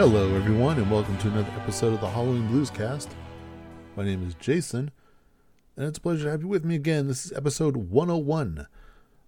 Hello, 0.00 0.34
everyone, 0.34 0.78
and 0.78 0.90
welcome 0.90 1.18
to 1.18 1.28
another 1.28 1.52
episode 1.60 1.92
of 1.92 2.00
the 2.00 2.08
Halloween 2.08 2.46
Blues 2.46 2.70
Cast. 2.70 3.14
My 3.96 4.02
name 4.02 4.26
is 4.26 4.32
Jason, 4.32 4.92
and 5.76 5.86
it's 5.88 5.98
a 5.98 6.00
pleasure 6.00 6.24
to 6.24 6.30
have 6.30 6.40
you 6.40 6.48
with 6.48 6.64
me 6.64 6.74
again. 6.74 7.06
This 7.06 7.26
is 7.26 7.32
episode 7.32 7.76
101. 7.76 8.66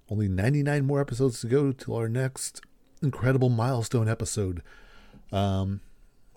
Only 0.09 0.29
99 0.29 0.87
more 0.87 1.03
episodes 1.03 1.43
to 1.43 1.47
go 1.47 1.73
till 1.73 1.95
our 1.95 2.09
next 2.09 2.63
incredible 3.03 3.51
milestone 3.51 4.09
episode. 4.09 4.63
Um, 5.31 5.83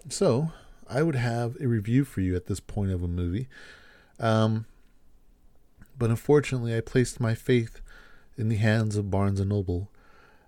so, 0.09 0.51
I 0.89 1.01
would 1.01 1.15
have 1.15 1.55
a 1.61 1.67
review 1.69 2.03
for 2.03 2.19
you 2.19 2.35
at 2.35 2.47
this 2.47 2.59
point 2.59 2.91
of 2.91 3.03
a 3.03 3.07
movie. 3.07 3.47
Um, 4.19 4.65
but 5.97 6.09
unfortunately, 6.09 6.75
I 6.75 6.81
placed 6.81 7.21
my 7.21 7.35
faith 7.35 7.79
in 8.37 8.49
the 8.49 8.57
hands 8.57 8.97
of 8.97 9.09
Barnes 9.09 9.39
and 9.39 9.47
Noble. 9.47 9.89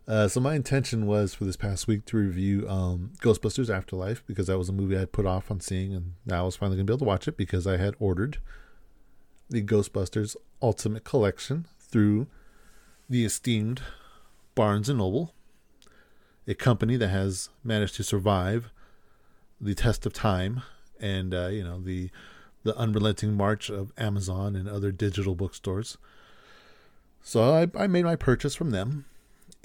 Uh, 0.07 0.27
so 0.27 0.39
my 0.39 0.55
intention 0.55 1.05
was 1.05 1.33
for 1.33 1.43
this 1.43 1.57
past 1.57 1.85
week 1.85 2.05
to 2.05 2.15
review 2.15 2.67
um, 2.69 3.11
Ghostbusters 3.21 3.69
Afterlife 3.69 4.23
because 4.25 4.47
that 4.47 4.57
was 4.57 4.69
a 4.69 4.73
movie 4.73 4.95
I 4.95 5.01
had 5.01 5.11
put 5.11 5.25
off 5.25 5.51
on 5.51 5.59
seeing, 5.59 5.93
and 5.93 6.13
now 6.25 6.43
I 6.43 6.45
was 6.45 6.55
finally 6.55 6.77
gonna 6.77 6.85
be 6.85 6.93
able 6.93 6.99
to 6.99 7.05
watch 7.05 7.27
it 7.27 7.35
because 7.35 7.67
I 7.67 7.75
had 7.75 7.95
ordered 7.99 8.37
the 9.49 9.61
Ghostbusters 9.61 10.37
Ultimate 10.61 11.03
Collection 11.03 11.67
through 11.77 12.27
the 13.09 13.25
esteemed 13.25 13.81
Barnes 14.55 14.87
and 14.87 14.99
Noble, 14.99 15.33
a 16.47 16.53
company 16.53 16.95
that 16.95 17.09
has 17.09 17.49
managed 17.61 17.95
to 17.95 18.03
survive 18.03 18.71
the 19.59 19.75
test 19.75 20.05
of 20.05 20.13
time 20.13 20.61
and 20.99 21.33
uh, 21.33 21.47
you 21.47 21.63
know 21.63 21.81
the 21.81 22.09
the 22.63 22.77
unrelenting 22.77 23.33
march 23.33 23.69
of 23.69 23.91
Amazon 23.97 24.55
and 24.55 24.69
other 24.69 24.91
digital 24.91 25.35
bookstores. 25.35 25.97
So 27.21 27.53
I, 27.53 27.67
I 27.77 27.87
made 27.87 28.05
my 28.05 28.15
purchase 28.15 28.55
from 28.55 28.71
them 28.71 29.05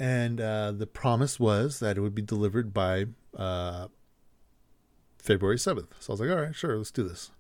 and 0.03 0.41
uh, 0.41 0.73
the 0.73 0.89
promise 0.89 1.39
was 1.39 1.79
that 1.79 1.97
it 1.97 2.01
would 2.01 2.15
be 2.15 2.23
delivered 2.23 2.75
by 2.75 3.07
uh, 3.37 3.87
February 5.17 5.59
7th. 5.59 5.91
So 6.01 6.11
I 6.11 6.13
was 6.15 6.21
like, 6.21 6.31
all 6.31 6.43
right, 6.43 6.55
sure, 6.55 6.77
let's 6.77 6.91
do 6.91 7.09
this. 7.09 7.31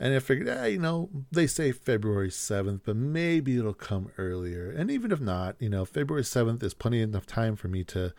And 0.00 0.14
I 0.14 0.18
figured, 0.20 0.46
yeah, 0.46 0.64
you 0.64 0.78
know, 0.78 1.10
they 1.30 1.46
say 1.46 1.72
February 1.72 2.30
7th, 2.30 2.80
but 2.86 2.96
maybe 2.96 3.58
it'll 3.58 3.74
come 3.74 4.10
earlier. 4.16 4.70
And 4.70 4.90
even 4.90 5.12
if 5.12 5.20
not, 5.20 5.56
you 5.58 5.68
know, 5.68 5.84
February 5.84 6.24
7th 6.24 6.62
is 6.62 6.72
plenty 6.72 7.02
enough 7.02 7.26
time 7.26 7.54
for 7.54 7.68
me 7.68 7.84
to 7.84 8.14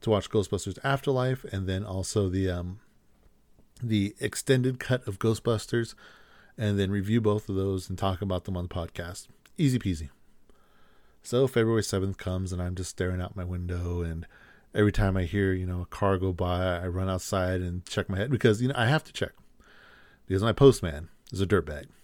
to 0.00 0.10
watch 0.10 0.30
Ghostbusters 0.30 0.78
Afterlife 0.84 1.44
and 1.44 1.68
then 1.68 1.84
also 1.84 2.28
the 2.28 2.50
um 2.50 2.80
the 3.80 4.16
extended 4.18 4.80
cut 4.80 5.06
of 5.06 5.20
Ghostbusters 5.20 5.94
and 6.56 6.78
then 6.78 6.90
review 6.90 7.20
both 7.20 7.48
of 7.48 7.54
those 7.54 7.88
and 7.88 7.96
talk 7.96 8.22
about 8.22 8.44
them 8.44 8.56
on 8.56 8.64
the 8.64 8.74
podcast. 8.74 9.28
Easy 9.56 9.78
peasy. 9.78 10.10
So 11.22 11.46
February 11.46 11.82
7th 11.82 12.16
comes 12.16 12.52
and 12.52 12.62
I'm 12.62 12.74
just 12.74 12.90
staring 12.90 13.20
out 13.20 13.36
my 13.36 13.44
window 13.44 14.02
and 14.02 14.26
every 14.74 14.92
time 14.92 15.16
I 15.16 15.24
hear, 15.24 15.52
you 15.52 15.66
know, 15.66 15.82
a 15.82 15.86
car 15.86 16.18
go 16.18 16.32
by, 16.32 16.78
I 16.78 16.86
run 16.86 17.08
outside 17.08 17.60
and 17.60 17.84
check 17.84 18.08
my 18.08 18.18
head 18.18 18.30
because, 18.30 18.62
you 18.62 18.68
know, 18.68 18.74
I 18.76 18.86
have 18.86 19.04
to 19.04 19.12
check. 19.12 19.32
Because 20.26 20.42
my 20.42 20.52
postman 20.52 21.08
is 21.32 21.40
a 21.40 21.46
dirtbag. 21.46 21.86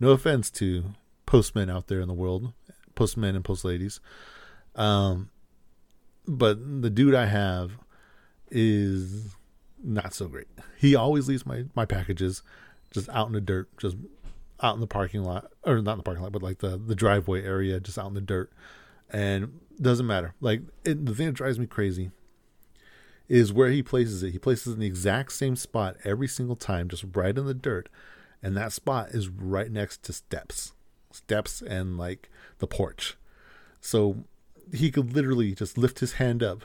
No 0.00 0.10
offense 0.10 0.50
to 0.52 0.94
postmen 1.26 1.68
out 1.68 1.88
there 1.88 2.00
in 2.00 2.08
the 2.08 2.14
world, 2.14 2.52
postmen 2.94 3.36
and 3.36 3.44
postladies. 3.44 4.00
Um, 4.74 5.28
but 6.26 6.82
the 6.82 6.88
dude 6.88 7.14
I 7.14 7.26
have 7.26 7.72
is 8.50 9.36
not 9.84 10.14
so 10.14 10.26
great. 10.26 10.48
He 10.78 10.96
always 10.96 11.28
leaves 11.28 11.44
my, 11.44 11.64
my 11.74 11.84
packages 11.84 12.42
just 12.90 13.10
out 13.10 13.26
in 13.26 13.34
the 13.34 13.42
dirt, 13.42 13.68
just 13.76 13.96
out 14.62 14.74
in 14.74 14.80
the 14.80 14.86
parking 14.86 15.22
lot, 15.22 15.50
or 15.64 15.80
not 15.80 15.92
in 15.92 15.98
the 15.98 16.04
parking 16.04 16.22
lot, 16.22 16.32
but 16.32 16.42
like 16.42 16.58
the 16.58 16.76
the 16.76 16.94
driveway 16.94 17.44
area, 17.44 17.80
just 17.80 17.98
out 17.98 18.08
in 18.08 18.14
the 18.14 18.20
dirt, 18.20 18.50
and 19.10 19.60
doesn't 19.80 20.06
matter. 20.06 20.34
Like 20.40 20.62
it, 20.84 21.04
the 21.06 21.14
thing 21.14 21.26
that 21.26 21.32
drives 21.32 21.58
me 21.58 21.66
crazy 21.66 22.10
is 23.28 23.52
where 23.52 23.70
he 23.70 23.82
places 23.82 24.22
it. 24.22 24.30
He 24.32 24.38
places 24.38 24.68
it 24.68 24.72
in 24.74 24.80
the 24.80 24.86
exact 24.86 25.32
same 25.32 25.56
spot 25.56 25.96
every 26.04 26.28
single 26.28 26.56
time, 26.56 26.88
just 26.88 27.04
right 27.14 27.36
in 27.36 27.46
the 27.46 27.54
dirt, 27.54 27.88
and 28.42 28.56
that 28.56 28.72
spot 28.72 29.10
is 29.10 29.28
right 29.28 29.70
next 29.70 30.02
to 30.04 30.12
steps, 30.12 30.72
steps, 31.12 31.62
and 31.62 31.98
like 31.98 32.30
the 32.58 32.66
porch. 32.66 33.16
So 33.80 34.24
he 34.72 34.90
could 34.90 35.14
literally 35.14 35.54
just 35.54 35.78
lift 35.78 36.00
his 36.00 36.14
hand 36.14 36.42
up 36.42 36.62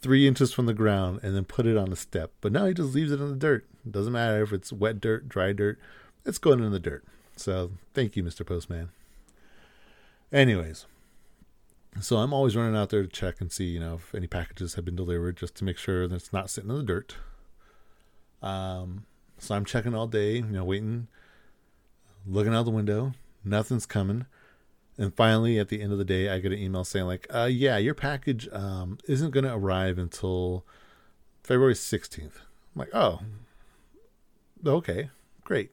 three 0.00 0.26
inches 0.26 0.52
from 0.52 0.66
the 0.66 0.74
ground 0.74 1.20
and 1.22 1.34
then 1.34 1.44
put 1.44 1.66
it 1.66 1.76
on 1.76 1.92
a 1.92 1.96
step. 1.96 2.32
But 2.40 2.52
now 2.52 2.66
he 2.66 2.74
just 2.74 2.94
leaves 2.94 3.10
it 3.10 3.20
in 3.20 3.30
the 3.30 3.36
dirt. 3.36 3.66
It 3.84 3.92
doesn't 3.92 4.12
matter 4.12 4.42
if 4.42 4.52
it's 4.52 4.72
wet 4.72 5.00
dirt, 5.00 5.28
dry 5.28 5.52
dirt 5.52 5.78
it's 6.26 6.38
going 6.38 6.62
in 6.62 6.72
the 6.72 6.80
dirt. 6.80 7.04
So 7.36 7.70
thank 7.94 8.16
you, 8.16 8.24
Mr. 8.24 8.44
Postman. 8.44 8.90
Anyways, 10.32 10.86
so 12.00 12.16
I'm 12.16 12.32
always 12.32 12.56
running 12.56 12.76
out 12.76 12.90
there 12.90 13.02
to 13.02 13.08
check 13.08 13.40
and 13.40 13.50
see, 13.50 13.64
you 13.64 13.80
know, 13.80 13.94
if 13.94 14.14
any 14.14 14.26
packages 14.26 14.74
have 14.74 14.84
been 14.84 14.96
delivered, 14.96 15.36
just 15.36 15.54
to 15.56 15.64
make 15.64 15.78
sure 15.78 16.08
that 16.08 16.14
it's 16.14 16.32
not 16.32 16.50
sitting 16.50 16.70
in 16.70 16.76
the 16.76 16.82
dirt. 16.82 17.16
Um, 18.42 19.06
so 19.38 19.54
I'm 19.54 19.64
checking 19.64 19.94
all 19.94 20.06
day, 20.06 20.36
you 20.36 20.42
know, 20.42 20.64
waiting, 20.64 21.08
looking 22.26 22.54
out 22.54 22.64
the 22.64 22.70
window, 22.70 23.12
nothing's 23.44 23.86
coming. 23.86 24.26
And 24.98 25.14
finally, 25.14 25.58
at 25.58 25.68
the 25.68 25.82
end 25.82 25.92
of 25.92 25.98
the 25.98 26.04
day, 26.04 26.28
I 26.28 26.38
get 26.38 26.52
an 26.52 26.58
email 26.58 26.84
saying, 26.84 27.06
like, 27.06 27.26
uh, 27.32 27.44
yeah, 27.44 27.76
your 27.76 27.94
package 27.94 28.48
um, 28.50 28.98
isn't 29.06 29.30
going 29.30 29.44
to 29.44 29.54
arrive 29.54 29.98
until 29.98 30.64
February 31.42 31.74
16th. 31.74 32.22
I'm 32.22 32.30
like, 32.74 32.94
oh, 32.94 33.20
okay, 34.66 35.10
great. 35.44 35.70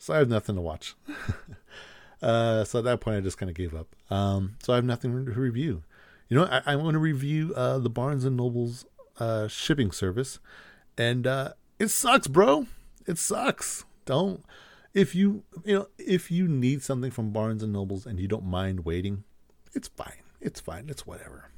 So 0.00 0.14
I 0.14 0.16
have 0.16 0.28
nothing 0.28 0.54
to 0.56 0.62
watch. 0.62 0.96
uh, 2.22 2.64
so 2.64 2.78
at 2.78 2.84
that 2.86 3.00
point, 3.00 3.18
I 3.18 3.20
just 3.20 3.38
kind 3.38 3.50
of 3.50 3.54
gave 3.54 3.74
up. 3.74 3.94
Um, 4.10 4.56
so 4.62 4.72
I 4.72 4.76
have 4.76 4.84
nothing 4.84 5.26
to 5.26 5.32
review. 5.32 5.82
You 6.28 6.38
know, 6.38 6.44
I, 6.46 6.72
I 6.72 6.76
want 6.76 6.94
to 6.94 6.98
review 6.98 7.52
uh, 7.54 7.78
the 7.78 7.90
Barnes 7.90 8.24
and 8.24 8.36
Noble's 8.36 8.86
uh, 9.18 9.46
shipping 9.46 9.92
service, 9.92 10.38
and 10.96 11.26
uh, 11.26 11.52
it 11.78 11.88
sucks, 11.88 12.28
bro. 12.28 12.66
It 13.06 13.18
sucks. 13.18 13.84
Don't 14.06 14.42
if 14.94 15.14
you 15.14 15.42
you 15.64 15.74
know 15.74 15.88
if 15.98 16.30
you 16.30 16.48
need 16.48 16.82
something 16.82 17.10
from 17.10 17.30
Barnes 17.30 17.62
and 17.62 17.72
Nobles 17.72 18.06
and 18.06 18.18
you 18.18 18.26
don't 18.26 18.44
mind 18.44 18.84
waiting, 18.84 19.24
it's 19.74 19.88
fine. 19.88 20.22
It's 20.40 20.60
fine. 20.60 20.88
It's 20.88 21.06
whatever. 21.06 21.50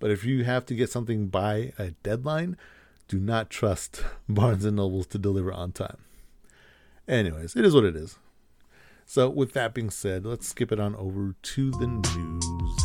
But 0.00 0.10
if 0.10 0.24
you 0.24 0.44
have 0.44 0.66
to 0.66 0.74
get 0.74 0.90
something 0.90 1.28
by 1.28 1.72
a 1.78 1.90
deadline, 2.02 2.56
do 3.06 3.18
not 3.18 3.50
trust 3.50 4.04
Barnes 4.28 4.64
and 4.64 4.76
Nobles 4.76 5.06
to 5.08 5.18
deliver 5.18 5.52
on 5.52 5.72
time. 5.72 5.98
Anyways, 7.08 7.56
it 7.56 7.64
is 7.64 7.74
what 7.74 7.84
it 7.84 7.96
is. 7.96 8.18
So, 9.06 9.30
with 9.30 9.54
that 9.54 9.72
being 9.72 9.88
said, 9.88 10.26
let's 10.26 10.46
skip 10.46 10.70
it 10.70 10.78
on 10.78 10.94
over 10.96 11.34
to 11.40 11.70
the 11.70 11.86
news. 11.86 12.84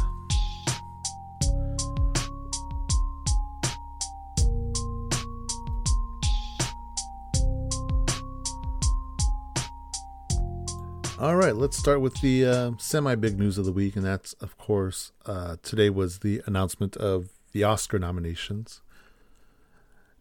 All 11.19 11.35
right, 11.35 11.55
let's 11.55 11.77
start 11.77 11.99
with 11.99 12.19
the 12.21 12.45
uh, 12.45 12.71
semi 12.77 13.15
big 13.15 13.37
news 13.37 13.57
of 13.57 13.65
the 13.65 13.73
week, 13.73 13.97
and 13.97 14.05
that's, 14.05 14.31
of 14.33 14.57
course, 14.57 15.11
uh, 15.25 15.57
today 15.61 15.89
was 15.89 16.19
the 16.19 16.41
announcement 16.45 16.95
of 16.95 17.29
the 17.51 17.65
Oscar 17.65 17.99
nominations. 17.99 18.81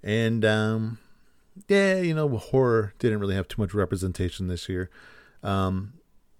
And 0.02 0.44
um, 0.44 0.98
yeah, 1.68 1.96
you 1.96 2.14
know, 2.14 2.28
horror 2.36 2.94
didn't 2.98 3.20
really 3.20 3.34
have 3.34 3.48
too 3.48 3.60
much 3.60 3.74
representation 3.74 4.46
this 4.46 4.68
year. 4.68 4.90
Um, 5.42 5.94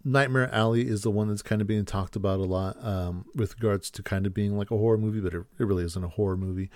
Nightmare 0.05 0.53
Alley 0.53 0.89
is 0.89 1.03
the 1.03 1.11
one 1.11 1.29
that's 1.29 1.43
kind 1.43 1.61
of 1.61 1.69
being 1.69 1.85
talked 1.85 2.17
about 2.17 2.41
a 2.41 2.45
lot 2.45 2.77
um, 2.85 3.27
with 3.35 3.55
regards 3.55 3.91
to 3.93 4.03
kind 4.03 4.27
of 4.27 4.35
being 4.35 4.57
like 4.57 4.71
a 4.71 4.77
horror 4.77 4.99
movie, 4.99 5.21
but 5.21 5.35
it, 5.35 5.45
it 5.59 5.65
really 5.65 5.85
isn't 5.85 6.05
a 6.05 6.09
horror 6.09 6.37
movie. 6.37 6.71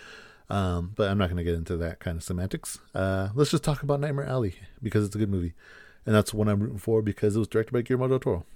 Um, 0.48 0.92
but 0.94 1.10
I'm 1.10 1.18
not 1.18 1.26
going 1.26 1.38
to 1.38 1.44
get 1.44 1.54
into 1.54 1.76
that 1.78 1.98
kind 1.98 2.16
of 2.16 2.22
semantics. 2.22 2.78
Uh, 2.94 3.30
let's 3.34 3.50
just 3.50 3.64
talk 3.64 3.82
about 3.82 3.98
Nightmare 3.98 4.26
Alley 4.26 4.54
because 4.80 5.04
it's 5.04 5.16
a 5.16 5.18
good 5.18 5.30
movie. 5.30 5.54
And 6.04 6.14
that's 6.14 6.32
one 6.32 6.46
I'm 6.48 6.60
rooting 6.60 6.78
for 6.78 7.02
because 7.02 7.34
it 7.34 7.40
was 7.40 7.48
directed 7.48 7.72
by 7.72 7.82
Guillermo 7.82 8.08
del 8.08 8.20
Toro. 8.20 8.46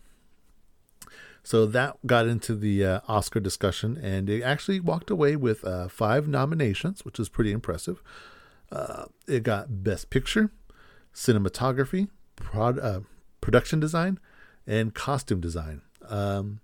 So 1.42 1.66
that 1.66 1.96
got 2.06 2.28
into 2.28 2.54
the 2.54 2.84
uh, 2.84 3.00
Oscar 3.08 3.40
discussion, 3.40 3.96
and 3.96 4.28
it 4.28 4.42
actually 4.42 4.78
walked 4.78 5.10
away 5.10 5.36
with 5.36 5.64
uh, 5.64 5.88
five 5.88 6.28
nominations, 6.28 7.04
which 7.04 7.18
is 7.18 7.28
pretty 7.28 7.50
impressive. 7.50 8.02
Uh, 8.72 9.06
it 9.26 9.42
got 9.42 9.82
Best 9.82 10.10
Picture, 10.10 10.50
Cinematography, 11.14 12.08
prod, 12.36 12.78
uh, 12.78 13.00
Production 13.40 13.80
Design, 13.80 14.18
and 14.66 14.94
Costume 14.94 15.40
Design. 15.40 15.82
Um, 16.08 16.60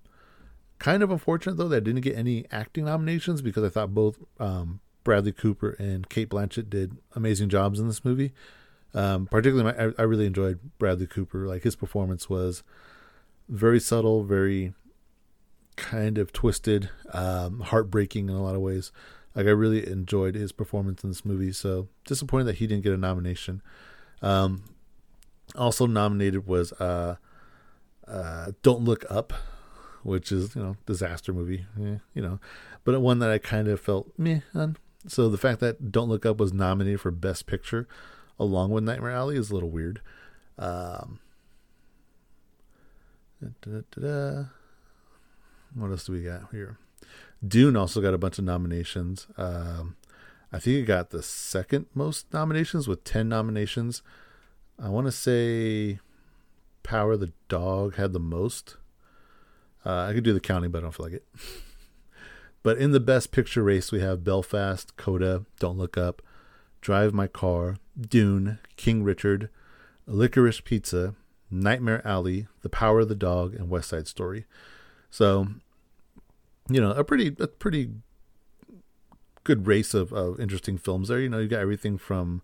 kind 0.79 1.03
of 1.03 1.11
unfortunate 1.11 1.57
though 1.57 1.69
that 1.69 1.77
I 1.77 1.81
didn't 1.81 2.03
get 2.03 2.17
any 2.17 2.45
acting 2.51 2.85
nominations 2.85 3.41
because 3.41 3.65
I 3.65 3.69
thought 3.69 3.95
both 3.95 4.19
um, 4.39 4.81
Bradley 5.05 5.33
Cooper 5.33 5.71
and 5.79 6.09
Cate 6.09 6.29
Blanchett 6.29 6.69
did 6.69 6.97
amazing 7.15 7.49
jobs 7.49 7.81
in 7.81 7.87
this 7.87 8.05
movie. 8.05 8.33
Um, 8.95 9.27
particularly, 9.27 9.73
my, 9.73 9.87
I, 9.87 9.93
I, 9.99 10.03
really 10.03 10.27
enjoyed 10.27 10.59
Bradley 10.79 11.07
Cooper. 11.07 11.47
Like 11.47 11.65
his 11.65 11.77
performance 11.77 12.31
was 12.31 12.63
very 13.49 13.79
subtle, 13.79 14.25
very 14.25 14.73
kind 15.77 16.19
of 16.19 16.33
twisted, 16.33 16.89
um, 17.13 17.61
heartbreaking 17.61 18.29
in 18.29 18.35
a 18.35 18.43
lot 18.43 18.55
of 18.55 18.63
ways. 18.63 18.93
Like 19.37 19.47
I 19.47 19.51
really 19.51 19.87
enjoyed 19.87 20.35
his 20.35 20.51
performance 20.51 21.05
in 21.05 21.11
this 21.11 21.25
movie. 21.25 21.53
So 21.53 21.89
disappointed 22.07 22.45
that 22.45 22.57
he 22.57 22.67
didn't 22.67 22.83
get 22.83 22.95
a 22.95 22.97
nomination. 22.97 23.63
Um, 24.23 24.65
also 25.55 25.87
nominated 25.87 26.47
was 26.47 26.73
uh, 26.73 27.17
uh, 28.09 28.53
Don't 28.63 28.83
Look 28.83 29.05
Up, 29.11 29.35
which 30.03 30.33
is 30.33 30.57
you 30.57 30.63
know 30.63 30.77
disaster 30.87 31.33
movie, 31.35 31.67
eh, 31.81 31.99
you 32.15 32.23
know, 32.23 32.41
but 32.85 33.01
one 33.01 33.19
that 33.19 33.31
I 33.31 33.39
kind 33.39 33.69
of 33.69 33.79
felt 33.79 34.11
meh 34.19 34.41
on. 34.55 34.79
So 35.07 35.29
the 35.29 35.39
fact 35.39 35.61
that 35.61 35.93
Don't 35.93 36.09
Look 36.09 36.25
Up 36.25 36.39
was 36.39 36.53
nominated 36.53 37.01
for 37.03 37.11
Best 37.11 37.47
Picture 37.47 37.87
along 38.39 38.71
with 38.71 38.85
Nightmare 38.85 39.13
Alley 39.13 39.37
is 39.37 39.51
a 39.51 39.55
little 39.55 39.71
weird. 39.71 40.01
Um, 40.59 41.21
da, 43.43 43.49
da, 43.61 43.81
da, 44.01 44.45
what 45.75 45.91
else 45.91 46.07
do 46.07 46.13
we 46.13 46.23
got 46.23 46.51
here? 46.51 46.79
Dune 47.47 47.77
also 47.77 48.01
got 48.01 48.15
a 48.15 48.19
bunch 48.19 48.39
of 48.39 48.45
nominations. 48.45 49.27
Um, 49.37 49.97
I 50.53 50.59
think 50.59 50.77
it 50.77 50.83
got 50.83 51.11
the 51.11 51.23
second 51.23 51.87
most 51.95 52.33
nominations 52.33 52.89
with 52.89 53.05
10 53.05 53.29
nominations. 53.29 54.03
I 54.79 54.89
want 54.89 55.07
to 55.07 55.13
say 55.13 55.99
Power 56.83 57.13
of 57.13 57.21
the 57.21 57.33
Dog 57.49 57.97
had 57.97 58.13
the 58.13 58.21
most. 58.21 58.77
Uh, 59.85 60.07
I 60.09 60.13
could 60.13 60.25
do 60.25 60.33
the 60.33 60.41
counting, 60.41 60.71
but 60.71 60.79
I 60.79 60.83
don't 60.83 60.95
feel 60.95 61.07
like 61.07 61.15
it. 61.15 61.27
but 62.63 62.79
in 62.79 62.93
the 62.93 63.01
best 63.01 63.33
picture 63.33 63.63
race, 63.63 63.93
we 63.93 64.01
have 64.01 64.25
Belfast, 64.25 64.97
Coda, 64.97 65.45
Don't 65.59 65.79
Look 65.79 65.99
Up, 65.99 66.23
Drive 66.81 67.13
My 67.13 67.27
Car, 67.27 67.77
Dune, 67.99 68.59
King 68.77 69.03
Richard, 69.03 69.49
Licorice 70.07 70.63
Pizza, 70.63 71.15
Nightmare 71.51 72.07
Alley, 72.07 72.47
The 72.63 72.69
Power 72.69 73.01
of 73.01 73.09
the 73.09 73.15
Dog, 73.15 73.55
and 73.55 73.69
West 73.69 73.91
Side 73.91 74.09
Story. 74.09 74.47
So, 75.11 75.49
you 76.69 76.81
know, 76.81 76.91
a 76.93 77.05
pretty 77.05 77.35
a 77.39 77.47
pretty 77.47 77.91
good 79.45 79.67
race 79.67 79.95
of, 79.95 80.13
of 80.13 80.41
interesting 80.41 80.77
films 80.77 81.09
there. 81.09 81.21
You 81.21 81.29
know, 81.29 81.39
you 81.39 81.49
got 81.49 81.61
everything 81.61 81.99
from, 81.99 82.43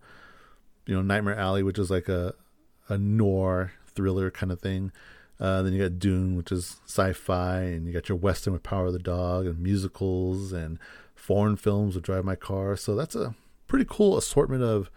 you 0.85 0.95
know, 0.95 1.01
Nightmare 1.01 1.37
Alley, 1.37 1.63
which 1.63 1.79
is 1.79 1.89
like 1.89 2.07
a 2.07 2.33
a 2.89 2.97
noir 2.97 3.73
thriller 3.87 4.31
kind 4.31 4.51
of 4.51 4.61
thing. 4.61 4.91
Uh, 5.39 5.61
then 5.61 5.73
you 5.73 5.81
got 5.81 5.99
Dune, 5.99 6.37
which 6.37 6.51
is 6.51 6.79
sci-fi, 6.85 7.61
and 7.61 7.85
you 7.85 7.91
got 7.91 8.07
your 8.07 8.17
Western 8.17 8.53
with 8.53 8.63
Power 8.63 8.87
of 8.87 8.93
the 8.93 8.99
Dog, 8.99 9.45
and 9.45 9.59
musicals, 9.59 10.53
and 10.53 10.79
foreign 11.15 11.55
films 11.57 11.95
with 11.95 12.03
Drive 12.03 12.23
My 12.23 12.35
Car. 12.35 12.77
So 12.77 12.95
that's 12.95 13.15
a 13.15 13.35
pretty 13.67 13.85
cool 13.89 14.17
assortment 14.17 14.63
of 14.63 14.89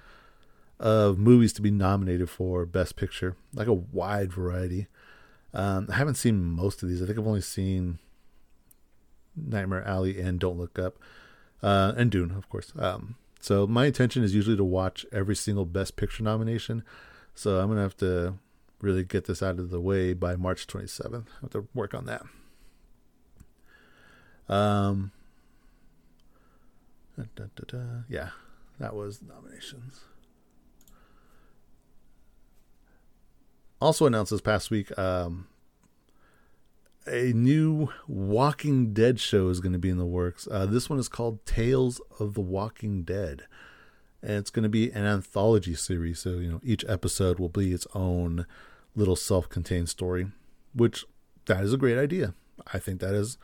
of 0.79 1.19
movies 1.19 1.55
to 1.55 1.63
be 1.63 1.71
nominated 1.71 2.29
for 2.29 2.67
Best 2.67 2.97
Picture, 2.97 3.35
like 3.55 3.67
a 3.67 3.73
wide 3.73 4.33
variety. 4.33 4.87
Um, 5.55 5.89
I 5.91 5.97
haven't 5.97 6.17
seen 6.17 6.45
most 6.45 6.83
of 6.83 6.89
these. 6.89 7.03
I 7.03 7.07
think 7.07 7.19
I've 7.19 7.27
only 7.27 7.41
seen 7.41 7.99
Nightmare 9.37 9.87
Alley 9.87 10.21
and 10.21 10.41
Don't 10.41 10.59
Look 10.59 10.79
Up, 10.79 10.99
uh, 11.63 11.93
and 11.97 12.11
Dune, 12.11 12.31
of 12.33 12.49
course. 12.49 12.73
Um, 12.79 13.17
so 13.41 13.67
my 13.67 13.87
intention 13.87 14.25
is 14.25 14.35
usually 14.35 14.57
to 14.57 14.65
watch 14.65 15.07
every 15.13 15.37
single 15.37 15.67
Best 15.67 15.97
Picture 15.97 16.23
nomination. 16.23 16.83
So 17.35 17.61
I'm 17.61 17.69
gonna 17.69 17.83
have 17.83 17.97
to 17.99 18.39
really 18.81 19.05
get 19.05 19.27
this 19.27 19.43
out 19.43 19.59
of 19.59 19.71
the 19.71 19.81
way 19.81 20.13
by 20.13 20.37
March 20.37 20.67
27th. 20.67 21.27
I 21.29 21.41
have 21.43 21.51
to 21.51 21.69
work 21.75 21.95
on 21.95 22.07
that. 22.07 22.23
Um, 24.49 25.13
da, 27.17 27.25
da, 27.35 27.45
da, 27.67 27.79
yeah, 28.09 28.31
that 28.79 28.95
was 28.95 29.21
nominations. 29.23 30.01
Also 33.81 34.07
announced 34.07 34.31
this 34.31 34.41
past 34.41 34.71
week, 34.71 34.97
um, 34.99 35.49
a 37.07 37.33
new 37.33 37.89
Walking 38.09 38.93
Dead 38.93 39.21
show 39.21 39.49
is 39.49 39.61
going 39.61 39.73
to 39.73 39.79
be 39.79 39.91
in 39.91 39.99
the 39.99 40.07
works. 40.07 40.49
Uh, 40.51 40.67
this 40.67 40.91
one 40.91 40.99
is 40.99 41.09
called 41.09 41.45
Tales 41.47 42.01
of 42.19 42.35
the 42.35 42.41
Walking 42.41 43.03
Dead, 43.03 43.45
and 44.23 44.33
it's 44.33 44.51
going 44.51 44.65
to 44.65 44.69
be 44.69 44.91
an 44.91 45.05
anthology 45.05 45.75
series. 45.75 46.21
So 46.21 46.31
you 46.31 46.51
know, 46.51 46.61
each 46.65 46.85
episode 46.89 47.39
will 47.39 47.49
be 47.49 47.73
its 47.73 47.87
own 47.95 48.47
little 48.95 49.17
self-contained 49.17 49.89
story, 49.89 50.29
which 50.75 51.05
that 51.47 51.63
is 51.63 51.73
a 51.73 51.79
great 51.79 51.99
idea. 51.99 52.35
I 52.73 52.79
think 52.79 53.01
that 53.01 53.15
is 53.15 53.39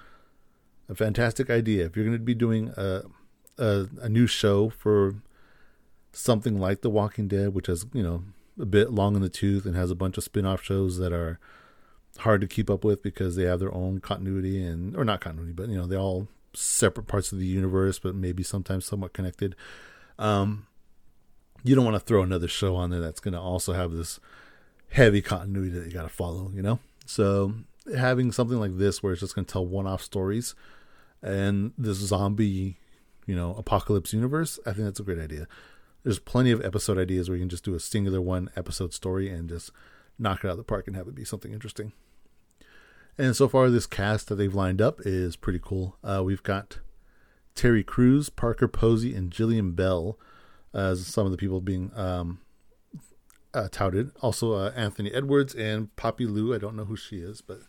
a 0.88 0.94
fantastic 0.94 1.50
idea. 1.50 1.85
If 1.85 1.97
you're 1.97 2.05
going 2.05 2.19
to 2.19 2.25
be 2.25 2.35
doing 2.35 2.73
a 2.76 3.03
a, 3.58 3.87
a 4.00 4.08
new 4.08 4.26
show 4.26 4.70
for 4.70 5.17
something 6.12 6.58
like 6.58 6.81
The 6.81 6.91
Walking 6.91 7.29
Dead, 7.29 7.55
which 7.55 7.67
has 7.67 7.87
you 7.93 8.03
know 8.03 8.25
a 8.58 8.67
bit 8.67 8.91
long 8.91 9.15
in 9.15 9.23
the 9.23 9.29
tooth 9.29 9.65
and 9.65 9.76
has 9.76 9.91
a 9.91 9.94
bunch 9.94 10.19
of 10.19 10.25
spin-off 10.25 10.62
shows 10.62 10.99
that 10.99 11.12
are 11.12 11.38
hard 12.19 12.41
to 12.41 12.47
keep 12.47 12.70
up 12.70 12.85
with 12.85 13.03
because 13.03 13.37
they 13.37 13.44
have 13.44 13.61
their 13.61 13.75
own 13.75 14.00
continuity 14.00 14.64
and 14.64 14.97
or 14.97 15.05
not 15.05 15.20
continuity, 15.20 15.53
but 15.53 15.69
you 15.69 15.76
know, 15.76 15.87
they're 15.87 15.99
all 15.99 16.29
separate 16.55 17.06
parts 17.06 17.32
of 17.32 17.38
the 17.38 17.47
universe, 17.47 17.99
but 17.99 18.14
maybe 18.14 18.43
sometimes 18.43 18.87
somewhat 18.87 19.12
connected. 19.12 19.56
Um, 20.19 20.67
you 21.64 21.75
don't 21.75 21.85
want 21.85 21.94
to 21.94 22.00
throw 22.00 22.23
another 22.23 22.49
show 22.49 22.76
on 22.76 22.91
there 22.91 23.00
that's 23.00 23.20
going 23.20 23.35
to 23.35 23.41
also 23.41 23.73
have 23.73 23.93
this 23.93 24.20
heavy 24.91 25.23
continuity 25.23 25.70
that 25.70 25.87
you 25.87 25.93
got 25.93 26.03
to 26.03 26.09
follow, 26.09 26.50
you 26.55 26.62
know? 26.62 26.81
So 27.06 27.55
having 27.97 28.31
something 28.32 28.58
like 28.58 28.76
this 28.76 29.03
where 29.03 29.12
it's 29.12 29.20
just 29.20 29.35
going 29.35 29.47
to 29.47 29.53
tell 29.53 29.67
one-off 29.67 30.03
stories 30.03 30.55
and 31.23 31.73
this 31.79 31.99
zombie, 31.99 32.76
you 33.26 33.35
know, 33.35 33.55
apocalypse 33.55 34.12
universe, 34.12 34.58
I 34.67 34.73
think 34.73 34.85
that's 34.85 35.00
a 35.00 35.05
great 35.05 35.20
idea 35.20 35.47
there's 36.03 36.19
plenty 36.19 36.50
of 36.50 36.65
episode 36.65 36.99
ideas 36.99 37.29
where 37.29 37.37
you 37.37 37.43
can 37.43 37.49
just 37.49 37.65
do 37.65 37.75
a 37.75 37.81
singular 37.81 38.20
one 38.20 38.50
episode 38.56 38.93
story 38.93 39.29
and 39.29 39.49
just 39.49 39.70
knock 40.23 40.45
it 40.45 40.47
out 40.47 40.53
of 40.53 40.57
the 40.59 40.65
park 40.65 40.87
and 40.87 40.97
have 40.97 41.09
it 41.09 41.15
be 41.15 41.25
something 41.25 41.53
interesting. 41.53 41.93
And 43.19 43.37
so 43.37 43.49
far, 43.49 43.69
this 43.69 43.87
cast 43.87 44.29
that 44.29 44.37
they've 44.37 44.55
lined 44.55 44.81
up 44.81 45.01
is 45.05 45.37
pretty 45.37 45.61
cool. 45.63 45.97
Uh, 46.03 46.23
we've 46.25 46.43
got 46.43 46.79
Terry 47.55 47.85
Crews, 47.85 48.31
Parker 48.31 48.69
Posey, 48.69 49.15
and 49.15 49.31
Jillian 49.31 49.77
Bell 49.77 50.19
as 50.73 51.07
some 51.07 51.27
of 51.27 51.33
the 51.33 51.37
people 51.37 51.61
being 51.61 51.91
um, 51.95 52.41
uh, 53.53 53.69
touted. 53.71 54.13
Also, 54.23 54.55
uh, 54.55 54.73
Anthony 54.75 55.13
Edwards 55.13 55.55
and 55.55 55.95
Poppy 55.97 56.25
Liu. 56.25 56.55
I 56.55 56.59
don't 56.59 56.77
know 56.77 56.87
who 56.87 56.97
she 56.97 57.19
is, 57.19 57.43
but 57.43 57.61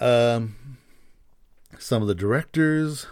um, 0.00 0.78
some 1.78 2.00
of 2.00 2.08
the 2.08 2.14
directors 2.14 3.06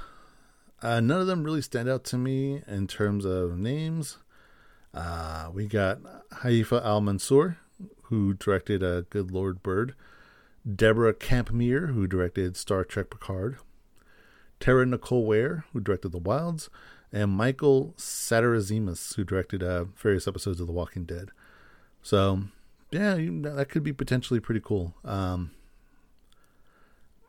uh, 0.80 1.00
none 1.00 1.20
of 1.20 1.26
them 1.26 1.42
really 1.42 1.62
stand 1.62 1.88
out 1.88 2.04
to 2.04 2.16
me 2.16 2.62
in 2.66 2.86
terms 2.86 3.24
of 3.24 3.58
names. 3.58 4.18
Uh, 4.94 5.50
we 5.52 5.66
got 5.66 5.98
Haifa 6.42 6.84
Al 6.84 7.00
Mansour, 7.00 7.58
who 8.08 8.34
directed 8.34 8.82
uh, 8.82 9.02
Good 9.10 9.30
Lord 9.30 9.62
Bird, 9.62 9.94
Deborah 10.74 11.14
Kampmeier, 11.14 11.94
who 11.94 12.06
directed 12.06 12.56
Star 12.56 12.84
Trek 12.84 13.10
Picard, 13.10 13.58
Tara 14.60 14.86
Nicole 14.86 15.26
Weyr, 15.26 15.64
who 15.72 15.80
directed 15.80 16.12
The 16.12 16.18
Wilds, 16.18 16.68
and 17.12 17.30
Michael 17.30 17.94
Satrazemis, 17.96 19.14
who 19.14 19.24
directed 19.24 19.62
uh, 19.62 19.84
various 19.84 20.26
episodes 20.26 20.60
of 20.60 20.66
The 20.66 20.72
Walking 20.72 21.04
Dead. 21.04 21.30
So, 22.02 22.42
yeah, 22.90 23.14
that 23.16 23.68
could 23.70 23.82
be 23.82 23.92
potentially 23.92 24.40
pretty 24.40 24.60
cool. 24.62 24.94
Um, 25.04 25.52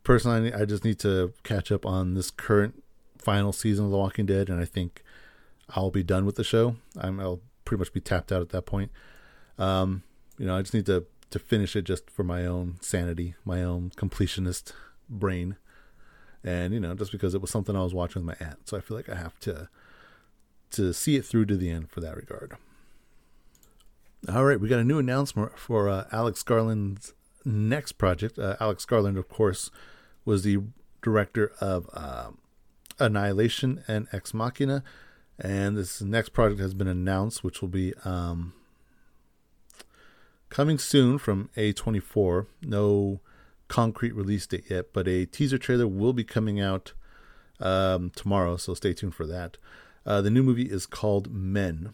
personally, 0.03 0.53
I 0.53 0.65
just 0.65 0.83
need 0.83 0.99
to 0.99 1.33
catch 1.43 1.71
up 1.71 1.85
on 1.85 2.13
this 2.13 2.31
current 2.31 2.83
final 3.17 3.51
season 3.51 3.85
of 3.85 3.91
The 3.91 3.97
Walking 3.97 4.25
Dead, 4.25 4.49
and 4.49 4.59
I 4.59 4.65
think 4.65 5.03
I'll 5.69 5.91
be 5.91 6.03
done 6.03 6.25
with 6.25 6.35
the 6.35 6.43
show. 6.43 6.75
i 6.99 7.09
will 7.09 7.41
pretty 7.63 7.79
much 7.79 7.93
be 7.93 8.01
tapped 8.01 8.31
out 8.31 8.41
at 8.41 8.49
that 8.49 8.65
point. 8.65 8.91
Um, 9.57 10.03
you 10.39 10.47
know, 10.47 10.57
I 10.57 10.61
just 10.61 10.73
need 10.73 10.87
to 10.87 11.05
to 11.29 11.37
finish 11.37 11.75
it 11.75 11.83
just 11.83 12.09
for 12.09 12.23
my 12.23 12.45
own 12.45 12.77
sanity, 12.81 13.35
my 13.45 13.61
own 13.63 13.91
completionist 13.95 14.71
brain, 15.07 15.57
and 16.43 16.73
you 16.73 16.79
know, 16.79 16.95
just 16.95 17.11
because 17.11 17.35
it 17.35 17.41
was 17.41 17.51
something 17.51 17.75
I 17.75 17.83
was 17.83 17.93
watching 17.93 18.25
with 18.25 18.39
my 18.39 18.47
aunt, 18.47 18.67
so 18.67 18.77
I 18.77 18.81
feel 18.81 18.97
like 18.97 19.09
I 19.09 19.15
have 19.15 19.39
to 19.41 19.69
to 20.71 20.93
see 20.93 21.15
it 21.15 21.25
through 21.25 21.45
to 21.47 21.57
the 21.57 21.69
end 21.69 21.91
for 21.91 21.99
that 21.99 22.15
regard. 22.15 22.55
All 24.27 24.45
right, 24.45 24.59
we 24.59 24.67
got 24.67 24.79
a 24.79 24.83
new 24.83 24.99
announcement 24.99 25.57
for 25.57 25.87
uh, 25.87 26.05
Alex 26.11 26.43
Garland's 26.43 27.13
next 27.45 27.93
project. 27.93 28.37
Uh, 28.37 28.55
Alex 28.59 28.85
Garland, 28.85 29.17
of 29.17 29.29
course, 29.29 29.71
was 30.25 30.43
the 30.43 30.59
director 31.01 31.53
of 31.61 31.89
um, 31.93 32.39
Annihilation 32.99 33.83
and 33.87 34.07
Ex 34.11 34.33
Machina. 34.33 34.83
And 35.39 35.77
this 35.77 36.01
next 36.01 36.29
project 36.29 36.59
has 36.59 36.73
been 36.73 36.87
announced, 36.87 37.43
which 37.43 37.61
will 37.61 37.69
be 37.69 37.93
um, 38.03 38.53
coming 40.49 40.77
soon 40.77 41.17
from 41.17 41.49
A24. 41.55 42.47
No 42.61 43.19
concrete 43.67 44.13
release 44.13 44.47
date 44.47 44.65
yet, 44.69 44.93
but 44.93 45.07
a 45.07 45.25
teaser 45.25 45.57
trailer 45.57 45.87
will 45.87 46.13
be 46.13 46.23
coming 46.23 46.59
out 46.59 46.93
um, 47.59 48.09
tomorrow, 48.15 48.57
so 48.57 48.73
stay 48.73 48.93
tuned 48.93 49.15
for 49.15 49.27
that. 49.27 49.57
Uh, 50.05 50.21
the 50.21 50.29
new 50.29 50.43
movie 50.43 50.69
is 50.69 50.85
called 50.85 51.31
Men, 51.31 51.93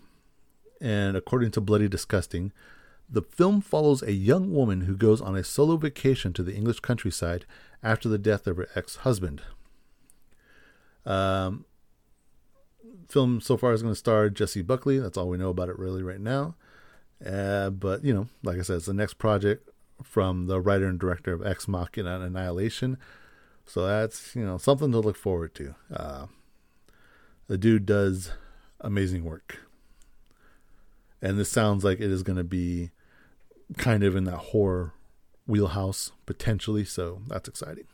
and 0.81 1.17
according 1.17 1.51
to 1.51 1.61
Bloody 1.61 1.87
Disgusting, 1.87 2.51
the 3.09 3.21
film 3.21 3.61
follows 3.61 4.01
a 4.01 4.13
young 4.13 4.53
woman 4.53 4.81
who 4.81 4.95
goes 4.95 5.21
on 5.21 5.35
a 5.35 5.43
solo 5.43 5.77
vacation 5.77 6.33
to 6.33 6.43
the 6.43 6.55
English 6.55 6.79
countryside 6.79 7.45
after 7.83 8.09
the 8.09 8.17
death 8.17 8.47
of 8.47 8.57
her 8.57 8.67
ex 8.75 8.97
husband. 8.97 9.41
Um, 11.05 11.65
film 13.07 13.41
so 13.41 13.57
far 13.57 13.73
is 13.73 13.83
going 13.83 13.93
to 13.93 13.99
star 13.99 14.29
Jessie 14.29 14.63
Buckley. 14.63 14.97
That's 14.97 15.17
all 15.17 15.29
we 15.29 15.37
know 15.37 15.49
about 15.49 15.69
it 15.69 15.77
really 15.77 16.01
right 16.01 16.19
now. 16.19 16.55
Uh, 17.25 17.69
but 17.69 18.03
you 18.03 18.13
know, 18.13 18.27
like 18.43 18.59
I 18.59 18.61
said, 18.61 18.77
it's 18.77 18.85
the 18.85 18.93
next 18.93 19.15
project 19.15 19.69
from 20.03 20.47
the 20.47 20.59
writer 20.59 20.87
and 20.87 20.99
director 20.99 21.33
of 21.33 21.45
Ex 21.45 21.67
Machina 21.67 22.15
and 22.15 22.23
Annihilation. 22.23 22.97
So 23.65 23.85
that's 23.85 24.35
you 24.35 24.45
know 24.45 24.57
something 24.57 24.91
to 24.91 24.99
look 24.99 25.17
forward 25.17 25.55
to. 25.55 25.75
Uh, 25.91 26.25
the 27.47 27.57
dude 27.57 27.85
does 27.85 28.31
amazing 28.81 29.23
work, 29.23 29.59
and 31.21 31.37
this 31.37 31.49
sounds 31.49 31.83
like 31.83 31.99
it 31.99 32.11
is 32.11 32.23
going 32.23 32.37
to 32.37 32.43
be 32.43 32.91
kind 33.77 34.03
of 34.03 34.15
in 34.15 34.25
that 34.25 34.37
horror 34.37 34.93
wheelhouse 35.47 36.11
potentially. 36.25 36.85
So 36.85 37.21
that's 37.27 37.49
exciting. 37.49 37.85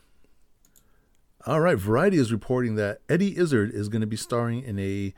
All 1.44 1.60
right, 1.60 1.76
Variety 1.76 2.18
is 2.18 2.30
reporting 2.30 2.76
that 2.76 3.00
Eddie 3.08 3.36
Izzard 3.36 3.72
is 3.72 3.88
going 3.88 4.00
to 4.00 4.06
be 4.06 4.16
starring 4.16 4.62
in 4.62 4.78
a 4.78 5.12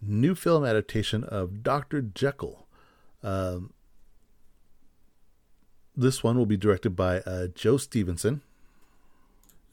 new 0.00 0.36
film 0.36 0.64
adaptation 0.64 1.24
of 1.24 1.64
Dr. 1.64 2.02
Jekyll. 2.02 2.65
Um, 3.26 3.72
this 5.96 6.22
one 6.22 6.38
will 6.38 6.46
be 6.46 6.56
directed 6.56 6.90
by 6.90 7.20
uh, 7.20 7.48
Joe 7.48 7.76
Stephenson. 7.76 8.42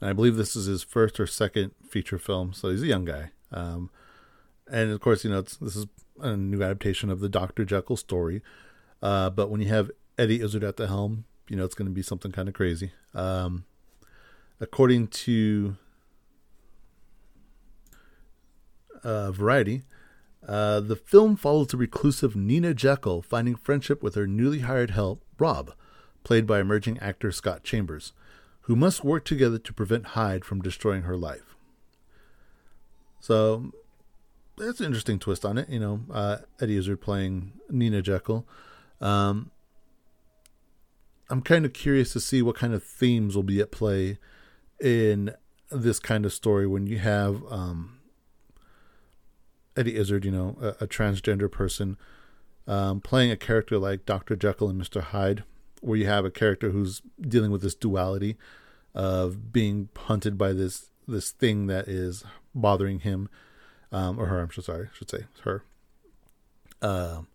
And 0.00 0.10
I 0.10 0.12
believe 0.12 0.36
this 0.36 0.56
is 0.56 0.66
his 0.66 0.82
first 0.82 1.20
or 1.20 1.26
second 1.26 1.70
feature 1.88 2.18
film, 2.18 2.52
so 2.52 2.70
he's 2.70 2.82
a 2.82 2.86
young 2.86 3.04
guy. 3.04 3.30
Um, 3.52 3.90
and 4.70 4.90
of 4.90 5.00
course, 5.00 5.22
you 5.24 5.30
know, 5.30 5.42
this 5.42 5.76
is 5.76 5.86
a 6.20 6.36
new 6.36 6.62
adaptation 6.62 7.10
of 7.10 7.20
the 7.20 7.28
Dr. 7.28 7.64
Jekyll 7.64 7.96
story. 7.96 8.42
Uh, 9.00 9.30
but 9.30 9.50
when 9.50 9.60
you 9.60 9.68
have 9.68 9.90
Eddie 10.18 10.40
Izzard 10.40 10.64
at 10.64 10.76
the 10.76 10.88
helm, 10.88 11.24
you 11.48 11.56
know, 11.56 11.64
it's 11.64 11.76
going 11.76 11.86
to 11.86 11.94
be 11.94 12.02
something 12.02 12.32
kind 12.32 12.48
of 12.48 12.54
crazy. 12.54 12.92
Um, 13.14 13.66
according 14.60 15.08
to 15.08 15.76
uh, 19.04 19.30
Variety, 19.30 19.82
uh, 20.46 20.80
the 20.80 20.96
film 20.96 21.36
follows 21.36 21.68
the 21.68 21.76
reclusive 21.76 22.36
Nina 22.36 22.74
Jekyll 22.74 23.22
finding 23.22 23.56
friendship 23.56 24.02
with 24.02 24.14
her 24.14 24.26
newly 24.26 24.60
hired 24.60 24.90
help, 24.90 25.24
Rob, 25.38 25.72
played 26.22 26.46
by 26.46 26.60
emerging 26.60 26.98
actor 26.98 27.32
Scott 27.32 27.64
Chambers, 27.64 28.12
who 28.62 28.76
must 28.76 29.04
work 29.04 29.24
together 29.24 29.58
to 29.58 29.72
prevent 29.72 30.08
Hyde 30.08 30.44
from 30.44 30.60
destroying 30.60 31.02
her 31.02 31.16
life. 31.16 31.56
So 33.20 33.72
that's 34.58 34.80
an 34.80 34.86
interesting 34.86 35.18
twist 35.18 35.44
on 35.44 35.58
it. 35.58 35.68
You 35.68 35.80
know, 35.80 36.00
uh, 36.10 36.38
Eddie 36.60 36.76
Izzard 36.76 37.00
playing 37.00 37.52
Nina 37.70 38.02
Jekyll. 38.02 38.46
Um, 39.00 39.50
I'm 41.30 41.40
kind 41.40 41.64
of 41.64 41.72
curious 41.72 42.12
to 42.12 42.20
see 42.20 42.42
what 42.42 42.56
kind 42.56 42.74
of 42.74 42.84
themes 42.84 43.34
will 43.34 43.42
be 43.42 43.60
at 43.60 43.72
play 43.72 44.18
in 44.80 45.34
this 45.70 45.98
kind 45.98 46.26
of 46.26 46.32
story 46.32 46.66
when 46.66 46.86
you 46.86 46.98
have 46.98 47.42
um, 47.50 47.93
Eddie 49.76 49.96
Izzard, 49.96 50.24
you 50.24 50.30
know, 50.30 50.56
a, 50.60 50.84
a 50.84 50.86
transgender 50.86 51.50
person, 51.50 51.96
um, 52.66 53.00
playing 53.00 53.30
a 53.30 53.36
character 53.36 53.78
like 53.78 54.06
Dr. 54.06 54.36
Jekyll 54.36 54.68
and 54.68 54.80
Mr. 54.80 55.02
Hyde, 55.02 55.44
where 55.80 55.98
you 55.98 56.06
have 56.06 56.24
a 56.24 56.30
character 56.30 56.70
who's 56.70 57.02
dealing 57.20 57.50
with 57.50 57.62
this 57.62 57.74
duality 57.74 58.36
of 58.94 59.52
being 59.52 59.88
hunted 59.96 60.38
by 60.38 60.52
this 60.52 60.90
this 61.06 61.32
thing 61.32 61.66
that 61.66 61.86
is 61.86 62.24
bothering 62.54 63.00
him, 63.00 63.28
um, 63.92 64.18
or 64.18 64.26
her. 64.26 64.40
I'm 64.40 64.50
so 64.50 64.62
sorry, 64.62 64.86
I 64.86 64.96
should 64.96 65.10
say 65.10 65.24
her. 65.42 65.62
Um, 66.80 67.28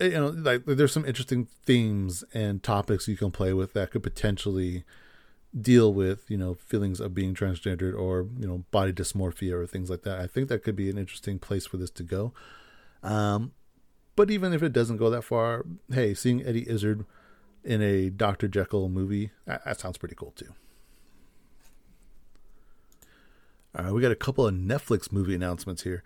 you 0.00 0.10
know, 0.10 0.28
like 0.28 0.64
there's 0.64 0.92
some 0.92 1.04
interesting 1.04 1.46
themes 1.64 2.24
and 2.32 2.62
topics 2.62 3.08
you 3.08 3.16
can 3.16 3.30
play 3.30 3.52
with 3.52 3.74
that 3.74 3.90
could 3.90 4.02
potentially 4.02 4.84
deal 5.58 5.92
with 5.92 6.30
you 6.30 6.36
know 6.36 6.54
feelings 6.54 7.00
of 7.00 7.14
being 7.14 7.34
transgendered 7.34 7.98
or 7.98 8.28
you 8.38 8.46
know 8.46 8.64
body 8.70 8.92
dysmorphia 8.92 9.52
or 9.52 9.66
things 9.66 9.90
like 9.90 10.02
that. 10.02 10.20
I 10.20 10.26
think 10.26 10.48
that 10.48 10.62
could 10.62 10.76
be 10.76 10.88
an 10.90 10.98
interesting 10.98 11.38
place 11.38 11.66
for 11.66 11.76
this 11.76 11.90
to 11.90 12.02
go. 12.02 12.32
Um, 13.02 13.52
but 14.14 14.30
even 14.30 14.52
if 14.52 14.62
it 14.62 14.72
doesn't 14.72 14.98
go 14.98 15.10
that 15.10 15.22
far 15.22 15.64
hey 15.92 16.14
seeing 16.14 16.44
eddie 16.44 16.68
izzard 16.68 17.06
in 17.64 17.80
a 17.82 18.10
dr 18.10 18.46
jekyll 18.48 18.88
movie 18.88 19.30
that, 19.46 19.64
that 19.64 19.80
sounds 19.80 19.98
pretty 19.98 20.14
cool 20.14 20.32
too. 20.32 20.52
All 23.76 23.84
right 23.84 23.92
we 23.92 24.02
got 24.02 24.12
a 24.12 24.16
couple 24.16 24.46
of 24.46 24.54
netflix 24.54 25.10
movie 25.10 25.34
announcements 25.34 25.82
here. 25.82 26.02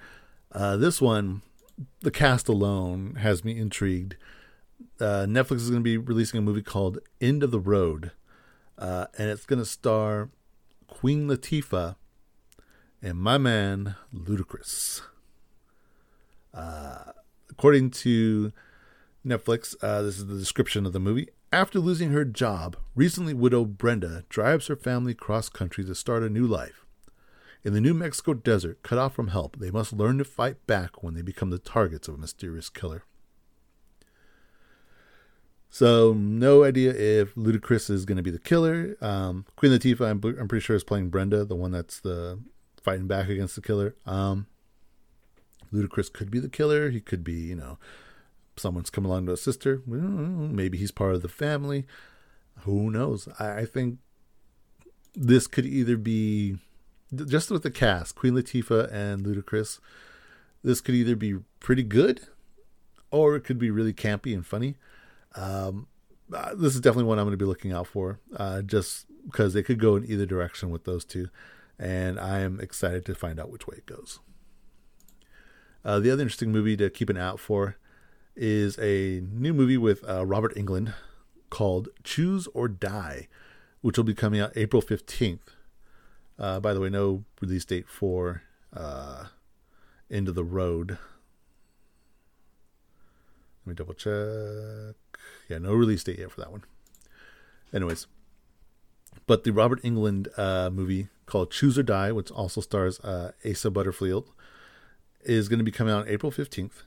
Uh, 0.53 0.77
this 0.77 1.03
one 1.03 1.43
the 2.01 2.11
cast 2.11 2.49
alone 2.49 3.17
has 3.17 3.45
me 3.45 3.59
intrigued. 3.59 4.17
Uh, 5.01 5.27
netflix 5.29 5.57
is 5.57 5.71
going 5.71 5.83
to 5.83 5.85
be 5.85 5.99
releasing 5.99 6.39
a 6.39 6.43
movie 6.43 6.63
called 6.63 6.99
end 7.21 7.43
of 7.43 7.51
the 7.51 7.61
road 7.61 8.13
uh, 8.79 9.07
and 9.17 9.31
it's 9.31 9.47
going 9.47 9.59
to 9.59 9.65
star 9.65 10.31
Queen 10.87 11.29
Latifah 11.29 11.97
and 13.03 13.19
my 13.19 13.39
man 13.39 13.97
Ludacris. 14.15 15.03
Uh, 16.53 17.13
according 17.51 17.91
to 17.91 18.53
Netflix, 19.27 19.75
uh, 19.83 20.03
this 20.03 20.19
is 20.19 20.27
the 20.27 20.39
description 20.39 20.87
of 20.87 20.93
the 20.93 21.01
movie. 21.01 21.29
After 21.53 21.79
losing 21.79 22.11
her 22.11 22.25
job, 22.25 22.77
recently 22.95 23.33
widowed 23.33 23.79
Brenda 23.79 24.25
drives 24.29 24.67
her 24.67 24.77
family 24.77 25.15
cross 25.15 25.49
country 25.49 25.85
to 25.85 25.95
start 25.95 26.23
a 26.23 26.29
new 26.29 26.47
life. 26.47 26.85
In 27.63 27.73
the 27.73 27.81
New 27.81 27.95
Mexico 27.95 28.35
desert, 28.35 28.83
cut 28.83 28.99
off 28.99 29.15
from 29.15 29.29
help, 29.29 29.59
they 29.59 29.71
must 29.71 29.93
learn 29.93 30.19
to 30.19 30.25
fight 30.25 30.67
back 30.67 31.03
when 31.03 31.15
they 31.15 31.23
become 31.23 31.51
the 31.51 31.59
targets 31.59 32.09
of 32.09 32.17
a 32.17 32.19
mysterious 32.19 32.69
killer. 32.69 33.05
So 35.75 36.15
no 36.15 36.63
idea 36.63 36.91
if 36.93 37.35
Ludacris 37.35 37.91
is 37.91 38.05
going 38.05 38.17
to 38.17 38.23
be 38.23 38.31
the 38.31 38.39
killer. 38.39 38.97
Um, 39.01 39.45
Queen 39.57 39.73
Latifah, 39.73 40.09
I'm, 40.09 40.21
I'm, 40.39 40.47
pretty 40.47 40.63
sure 40.63 40.77
is 40.77 40.85
playing 40.85 41.09
Brenda, 41.09 41.45
the 41.45 41.57
one 41.57 41.73
that's 41.73 41.99
the 41.99 42.39
fighting 42.81 43.09
back 43.09 43.29
against 43.29 43.57
the 43.57 43.61
killer. 43.61 43.97
Um, 44.07 44.47
Ludacris 45.73 46.13
could 46.13 46.31
be 46.31 46.39
the 46.39 46.49
killer. 46.49 46.91
He 46.91 47.01
could 47.01 47.25
be, 47.25 47.33
you 47.33 47.57
know, 47.57 47.79
someone's 48.57 48.89
come 48.89 49.05
along 49.05 49.27
to 49.27 49.33
a 49.33 49.37
sister. 49.37 49.83
Maybe 49.85 50.79
he's 50.79 50.93
part 50.93 51.17
of 51.17 51.23
the 51.23 51.29
family. 51.29 51.89
Who 52.61 52.89
knows? 52.89 53.29
I, 53.41 53.63
I 53.63 53.65
think 53.67 53.99
this 55.17 55.49
could 55.49 55.67
either 55.67 55.97
be 55.97 56.59
just 57.13 57.51
with 57.51 57.65
the 57.65 57.73
cast, 57.73 58.15
Queen 58.15 58.35
Latifah 58.35 58.93
and 58.93 59.27
Ludacris. 59.27 59.81
This 60.63 60.81
could 60.81 60.95
either 60.95 61.17
be 61.17 61.39
pretty 61.59 61.83
good, 61.83 62.29
or 63.11 63.35
it 63.35 63.43
could 63.43 63.59
be 63.59 63.73
really 63.73 63.93
campy 63.93 64.33
and 64.33 64.47
funny. 64.47 64.77
Um, 65.35 65.89
uh, 66.33 66.55
this 66.55 66.75
is 66.75 66.81
definitely 66.81 67.05
one 67.05 67.19
I'm 67.19 67.27
going 67.27 67.39
to 67.39 67.45
be 67.45 67.49
looking 67.49 67.73
out 67.73 67.87
for, 67.87 68.21
uh, 68.37 68.63
just 68.63 69.07
because 69.27 69.55
it 69.55 69.65
could 69.65 69.79
go 69.79 69.97
in 69.97 70.11
either 70.11 70.27
direction 70.27 70.71
with 70.71 70.85
those 70.85 71.05
two, 71.05 71.29
and 71.79 72.19
I 72.19 72.41
am 72.41 72.61
excited 72.61 73.05
to 73.07 73.15
find 73.15 73.39
out 73.39 73.51
which 73.51 73.67
way 73.67 73.77
it 73.79 73.87
goes. 73.87 74.21
Uh, 75.85 76.01
the 76.01 76.11
other 76.11 76.23
interesting 76.23 76.51
movie 76.51 76.77
to 76.77 76.89
keep 76.89 77.11
an 77.11 77.17
eye 77.17 77.27
out 77.27 77.41
for 77.41 77.77
is 78.37 78.79
a 78.79 79.23
new 79.31 79.53
movie 79.53 79.77
with 79.77 80.09
uh, 80.09 80.25
Robert 80.25 80.55
Englund 80.57 80.95
called 81.51 81.89
Choose 82.03 82.49
or 82.55 82.69
Die, 82.69 83.29
which 83.81 83.97
will 83.97 84.05
be 84.05 84.15
coming 84.15 84.41
out 84.41 84.53
April 84.57 84.83
15th. 84.83 85.41
Uh, 86.39 86.59
by 86.59 86.73
the 86.73 86.81
way, 86.81 86.89
no 86.89 87.25
release 87.41 87.65
date 87.65 87.89
for 87.89 88.43
uh, 88.75 89.27
End 90.11 90.29
of 90.29 90.35
the 90.35 90.45
Road. 90.45 90.99
Let 93.65 93.71
me 93.71 93.75
double 93.75 93.95
check. 93.95 94.97
Yeah, 95.49 95.59
no 95.59 95.73
release 95.73 96.05
date 96.05 96.19
yet 96.19 96.31
for 96.31 96.41
that 96.41 96.53
one. 96.53 96.65
Anyways, 97.73 98.07
but 99.27 99.45
the 99.45 99.53
Robert 99.53 99.83
Englund 99.83 100.29
uh, 100.39 100.71
movie 100.71 101.09
called 101.27 101.51
Choose 101.51 101.79
or 101.79 101.83
Die, 101.83 102.13
which 102.13 102.31
also 102.31 102.61
stars 102.61 103.01
uh, 103.01 103.33
Asa 103.49 103.71
Butterfield, 103.71 104.31
is 105.23 105.49
going 105.49 105.59
to 105.59 105.65
be 105.65 105.71
coming 105.71 105.95
out 105.95 106.09
April 106.09 106.31
15th. 106.31 106.83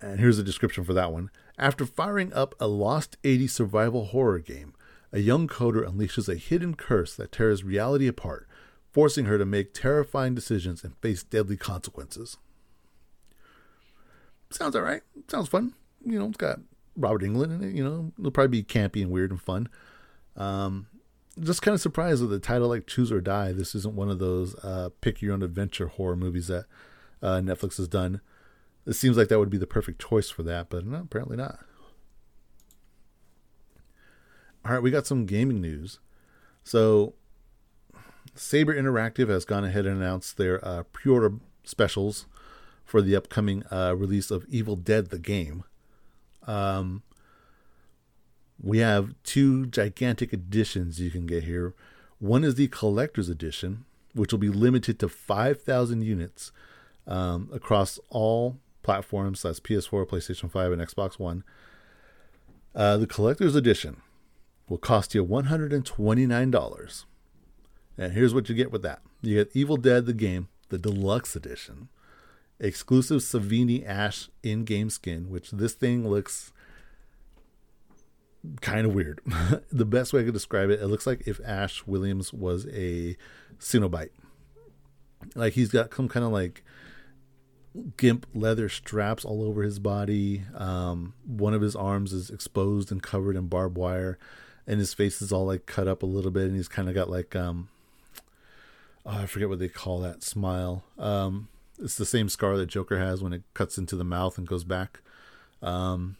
And 0.00 0.18
here's 0.18 0.38
a 0.38 0.42
description 0.42 0.84
for 0.84 0.94
that 0.94 1.12
one. 1.12 1.30
After 1.58 1.84
firing 1.84 2.32
up 2.32 2.54
a 2.58 2.66
Lost 2.66 3.20
80s 3.22 3.50
survival 3.50 4.06
horror 4.06 4.38
game, 4.38 4.74
a 5.12 5.20
young 5.20 5.46
coder 5.46 5.86
unleashes 5.86 6.28
a 6.28 6.36
hidden 6.36 6.74
curse 6.74 7.14
that 7.16 7.30
tears 7.30 7.62
reality 7.62 8.08
apart, 8.08 8.48
forcing 8.90 9.26
her 9.26 9.36
to 9.36 9.44
make 9.44 9.74
terrifying 9.74 10.34
decisions 10.34 10.82
and 10.82 10.96
face 10.96 11.22
deadly 11.22 11.56
consequences. 11.56 12.38
Sounds 14.52 14.76
alright. 14.76 15.02
Sounds 15.28 15.48
fun. 15.48 15.74
You 16.04 16.18
know, 16.18 16.26
it's 16.26 16.36
got 16.36 16.60
Robert 16.96 17.22
Englund 17.22 17.54
in 17.54 17.64
it. 17.64 17.74
You 17.74 17.84
know, 17.84 18.12
it'll 18.18 18.30
probably 18.30 18.62
be 18.62 18.64
campy 18.64 19.02
and 19.02 19.10
weird 19.10 19.30
and 19.30 19.40
fun. 19.40 19.68
Um, 20.36 20.86
just 21.40 21.62
kind 21.62 21.74
of 21.74 21.80
surprised 21.80 22.22
with 22.22 22.32
a 22.32 22.38
title 22.38 22.68
like 22.68 22.86
Choose 22.86 23.10
or 23.10 23.20
Die. 23.20 23.52
This 23.52 23.74
isn't 23.74 23.94
one 23.94 24.10
of 24.10 24.18
those 24.18 24.54
uh, 24.56 24.90
pick 25.00 25.22
your 25.22 25.32
own 25.32 25.42
adventure 25.42 25.86
horror 25.86 26.16
movies 26.16 26.48
that 26.48 26.66
uh, 27.22 27.36
Netflix 27.36 27.78
has 27.78 27.88
done. 27.88 28.20
It 28.86 28.94
seems 28.94 29.16
like 29.16 29.28
that 29.28 29.38
would 29.38 29.50
be 29.50 29.58
the 29.58 29.66
perfect 29.66 30.00
choice 30.00 30.28
for 30.28 30.42
that, 30.42 30.68
but 30.68 30.84
no, 30.84 30.98
apparently 30.98 31.36
not. 31.36 31.60
All 34.64 34.72
right, 34.72 34.82
we 34.82 34.90
got 34.90 35.06
some 35.06 35.26
gaming 35.26 35.60
news. 35.60 35.98
So, 36.64 37.14
Saber 38.34 38.74
Interactive 38.74 39.28
has 39.28 39.44
gone 39.44 39.64
ahead 39.64 39.86
and 39.86 40.00
announced 40.00 40.36
their 40.36 40.64
uh, 40.64 40.82
pre-order 40.92 41.34
specials 41.64 42.26
for 42.84 43.02
the 43.02 43.16
upcoming 43.16 43.64
uh, 43.70 43.94
release 43.96 44.30
of 44.30 44.44
Evil 44.48 44.76
Dead 44.76 45.10
the 45.10 45.18
game. 45.18 45.64
Um, 46.46 47.02
we 48.62 48.78
have 48.78 49.14
two 49.24 49.66
gigantic 49.66 50.32
editions 50.32 51.00
you 51.00 51.10
can 51.10 51.26
get 51.26 51.44
here. 51.44 51.74
One 52.18 52.44
is 52.44 52.54
the 52.54 52.68
collector's 52.68 53.28
edition, 53.28 53.84
which 54.14 54.32
will 54.32 54.38
be 54.38 54.48
limited 54.48 54.98
to 55.00 55.08
5,000 55.08 56.02
units 56.02 56.52
um, 57.06 57.48
across 57.52 57.98
all 58.08 58.58
platforms. 58.82 59.42
That's 59.42 59.58
PS4, 59.60 60.06
PlayStation 60.06 60.50
5, 60.50 60.72
and 60.72 60.82
Xbox 60.82 61.18
One. 61.18 61.42
Uh, 62.74 62.96
the 62.96 63.06
collector's 63.06 63.56
edition 63.56 64.00
will 64.68 64.78
cost 64.78 65.14
you 65.14 65.24
$129. 65.24 67.04
And 67.98 68.12
here's 68.12 68.34
what 68.34 68.48
you 68.48 68.54
get 68.54 68.72
with 68.72 68.82
that 68.82 69.00
you 69.20 69.36
get 69.36 69.50
Evil 69.54 69.76
Dead 69.76 70.06
the 70.06 70.14
game, 70.14 70.48
the 70.68 70.78
deluxe 70.78 71.36
edition 71.36 71.88
exclusive 72.62 73.20
Savini 73.20 73.86
Ash 73.86 74.30
in 74.42 74.64
game 74.64 74.88
skin, 74.88 75.28
which 75.28 75.50
this 75.50 75.74
thing 75.74 76.08
looks 76.08 76.52
kind 78.60 78.86
of 78.86 78.94
weird. 78.94 79.20
the 79.72 79.84
best 79.84 80.12
way 80.12 80.22
I 80.22 80.24
could 80.24 80.32
describe 80.32 80.70
it, 80.70 80.80
it 80.80 80.86
looks 80.86 81.06
like 81.06 81.26
if 81.26 81.40
Ash 81.44 81.86
Williams 81.86 82.32
was 82.32 82.66
a 82.72 83.16
Cenobite. 83.58 84.10
Like 85.34 85.52
he's 85.52 85.68
got 85.68 85.92
some 85.94 86.08
kind 86.08 86.24
of 86.24 86.32
like 86.32 86.64
gimp 87.96 88.26
leather 88.34 88.68
straps 88.68 89.24
all 89.24 89.42
over 89.42 89.62
his 89.62 89.78
body. 89.78 90.42
Um, 90.54 91.14
one 91.26 91.54
of 91.54 91.62
his 91.62 91.76
arms 91.76 92.12
is 92.12 92.30
exposed 92.30 92.90
and 92.92 93.02
covered 93.02 93.36
in 93.36 93.48
barbed 93.48 93.76
wire, 93.76 94.18
and 94.66 94.78
his 94.78 94.94
face 94.94 95.20
is 95.20 95.32
all 95.32 95.46
like 95.46 95.66
cut 95.66 95.88
up 95.88 96.02
a 96.02 96.06
little 96.06 96.30
bit, 96.30 96.44
and 96.44 96.56
he's 96.56 96.68
kind 96.68 96.88
of 96.88 96.94
got 96.94 97.10
like 97.10 97.36
um, 97.36 97.68
oh, 99.06 99.18
I 99.22 99.26
forget 99.26 99.48
what 99.48 99.58
they 99.58 99.68
call 99.68 100.00
that 100.00 100.22
smile. 100.22 100.84
Um, 100.98 101.48
it's 101.82 101.96
the 101.96 102.06
same 102.06 102.28
scar 102.28 102.56
that 102.56 102.66
Joker 102.66 102.98
has 102.98 103.22
when 103.22 103.32
it 103.32 103.42
cuts 103.54 103.78
into 103.78 103.96
the 103.96 104.04
mouth 104.04 104.38
and 104.38 104.46
goes 104.46 104.64
back. 104.64 105.00
Um, 105.60 106.16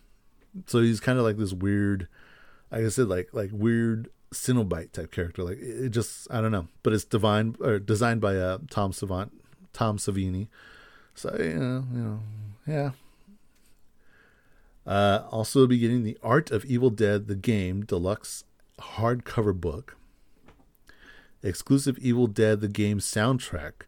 so 0.66 0.80
he's 0.80 1.00
kind 1.00 1.18
of 1.18 1.24
like 1.24 1.36
this 1.36 1.52
weird, 1.52 2.08
like 2.70 2.84
I 2.84 2.88
said, 2.88 3.08
like 3.08 3.30
like 3.32 3.50
weird 3.52 4.08
Cenobite 4.32 4.92
type 4.92 5.12
character. 5.12 5.42
Like 5.42 5.58
it 5.60 5.90
just 5.90 6.28
I 6.30 6.40
don't 6.40 6.52
know, 6.52 6.68
but 6.82 6.92
it's 6.92 7.04
divine 7.04 7.56
or 7.60 7.78
designed 7.78 8.20
by 8.20 8.36
uh, 8.36 8.58
Tom 8.70 8.92
Savant, 8.92 9.32
Tom 9.72 9.98
Savini. 9.98 10.48
So 11.14 11.34
you 11.38 11.54
know, 11.54 11.84
you 11.92 12.00
know, 12.00 12.20
yeah. 12.66 12.90
Uh, 14.84 15.24
also, 15.30 15.66
be 15.66 15.78
getting 15.78 16.02
the 16.02 16.18
Art 16.22 16.50
of 16.50 16.64
Evil 16.64 16.90
Dead 16.90 17.28
the 17.28 17.36
game 17.36 17.84
deluxe 17.84 18.44
hardcover 18.80 19.58
book, 19.58 19.96
exclusive 21.42 21.98
Evil 21.98 22.26
Dead 22.26 22.60
the 22.60 22.68
game 22.68 22.98
soundtrack, 22.98 23.82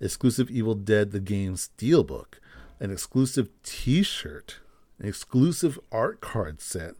exclusive 0.00 0.50
Evil 0.50 0.74
Dead 0.74 1.10
the 1.10 1.20
game 1.20 1.54
steelbook, 1.54 2.34
an 2.80 2.90
exclusive 2.90 3.48
T-shirt, 3.62 4.60
an 4.98 5.08
exclusive 5.08 5.78
art 5.90 6.20
card 6.20 6.60
set, 6.60 6.94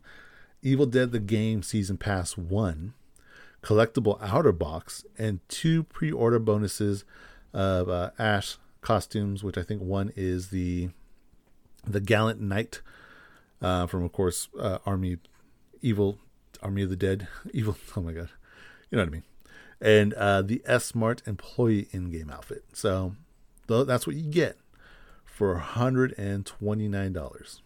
Evil 0.62 0.86
Dead 0.86 1.12
the 1.12 1.20
Game 1.20 1.62
Season 1.62 1.96
Pass 1.96 2.36
1, 2.36 2.94
collectible 3.62 4.18
outer 4.20 4.52
box, 4.52 5.04
and 5.16 5.40
two 5.48 5.84
pre 5.84 6.10
order 6.10 6.38
bonuses 6.38 7.04
of 7.52 7.88
uh, 7.88 8.10
Ash 8.18 8.56
costumes, 8.80 9.42
which 9.44 9.58
I 9.58 9.62
think 9.62 9.82
one 9.82 10.12
is 10.16 10.48
the 10.48 10.90
the 11.86 12.00
Gallant 12.00 12.40
Knight 12.40 12.82
uh, 13.62 13.86
from, 13.86 14.04
of 14.04 14.12
course, 14.12 14.48
uh, 14.58 14.78
Army 14.84 15.18
Evil, 15.80 16.18
Army 16.62 16.82
of 16.82 16.90
the 16.90 16.96
Dead, 16.96 17.28
Evil. 17.52 17.76
Oh 17.96 18.00
my 18.02 18.12
God. 18.12 18.28
You 18.90 18.96
know 18.96 19.02
what 19.02 19.08
I 19.08 19.12
mean. 19.12 19.24
And 19.80 20.12
uh, 20.14 20.42
the 20.42 20.60
S-Mart 20.64 21.22
employee 21.26 21.86
in 21.92 22.10
game 22.10 22.30
outfit. 22.30 22.64
So 22.72 23.14
that's 23.68 24.06
what 24.06 24.16
you 24.16 24.28
get 24.28 24.56
for 25.24 25.56
$129. 25.56 27.60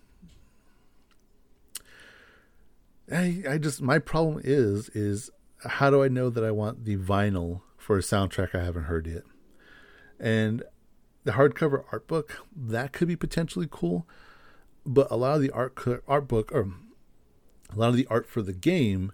I, 3.10 3.42
I 3.48 3.58
just 3.58 3.82
my 3.82 3.98
problem 3.98 4.40
is 4.44 4.88
is 4.90 5.30
how 5.64 5.90
do 5.90 6.02
I 6.02 6.08
know 6.08 6.30
that 6.30 6.44
I 6.44 6.50
want 6.50 6.84
the 6.84 6.96
vinyl 6.96 7.62
for 7.76 7.98
a 7.98 8.00
soundtrack 8.00 8.54
I 8.54 8.64
haven't 8.64 8.84
heard 8.84 9.06
yet? 9.06 9.22
And 10.20 10.62
the 11.24 11.32
hardcover 11.32 11.84
art 11.92 12.06
book 12.06 12.38
that 12.56 12.92
could 12.92 13.08
be 13.08 13.16
potentially 13.16 13.68
cool, 13.70 14.06
but 14.86 15.08
a 15.10 15.16
lot 15.16 15.36
of 15.36 15.42
the 15.42 15.50
art 15.50 15.76
art 16.06 16.28
book 16.28 16.52
or 16.52 16.72
a 17.74 17.78
lot 17.78 17.88
of 17.88 17.96
the 17.96 18.06
art 18.06 18.28
for 18.28 18.42
the 18.42 18.52
game 18.52 19.12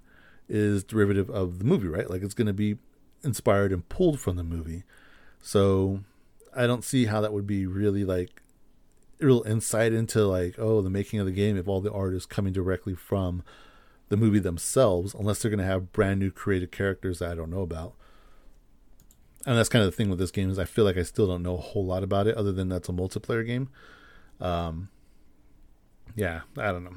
is 0.49 0.85
derivative 0.85 1.31
of 1.31 1.59
the 1.59 1.65
movie, 1.65 1.89
right? 1.89 2.09
Like 2.09 2.23
it's 2.23 2.35
going 2.35 2.47
to 2.47 2.53
be 2.53 2.77
inspired 3.23 3.73
and 3.73 3.89
pulled 3.89 4.21
from 4.21 4.37
the 4.37 4.45
movie. 4.45 4.85
So 5.41 6.01
I 6.55 6.67
don't 6.67 6.85
see 6.85 7.07
how 7.07 7.21
that 7.21 7.33
would 7.33 7.47
be 7.47 7.67
really 7.67 8.05
like 8.05 8.43
real 9.21 9.43
insight 9.47 9.93
into 9.93 10.25
like 10.25 10.55
oh 10.59 10.81
the 10.81 10.91
making 10.91 11.19
of 11.19 11.27
the 11.27 11.33
game 11.33 11.57
if 11.57 11.67
all 11.67 11.81
the 11.81 11.93
art 11.93 12.15
is 12.15 12.25
coming 12.25 12.53
directly 12.53 12.95
from 12.95 13.43
the 14.09 14.17
movie 14.17 14.39
themselves 14.39 15.13
unless 15.13 15.41
they're 15.41 15.51
going 15.51 15.59
to 15.59 15.65
have 15.65 15.93
brand 15.93 16.21
new 16.21 16.31
created 16.31 16.73
characters 16.73 17.19
that 17.19 17.31
I 17.31 17.35
don't 17.35 17.51
know 17.51 17.63
about. 17.63 17.95
And 19.47 19.57
that's 19.57 19.69
kind 19.69 19.85
of 19.85 19.91
the 19.91 19.97
thing 19.97 20.11
with 20.11 20.19
this 20.19 20.31
game 20.31 20.51
is 20.51 20.59
I 20.59 20.65
feel 20.65 20.85
like 20.85 20.97
I 20.97 21.03
still 21.03 21.27
don't 21.27 21.43
know 21.43 21.55
a 21.55 21.61
whole 21.61 21.85
lot 21.85 22.03
about 22.03 22.27
it 22.27 22.37
other 22.37 22.53
than 22.53 22.69
that's 22.69 22.89
a 22.89 22.93
multiplayer 22.93 23.47
game. 23.47 23.69
Um, 24.41 24.89
yeah, 26.15 26.41
I 26.57 26.73
don't 26.73 26.85
know. 26.85 26.95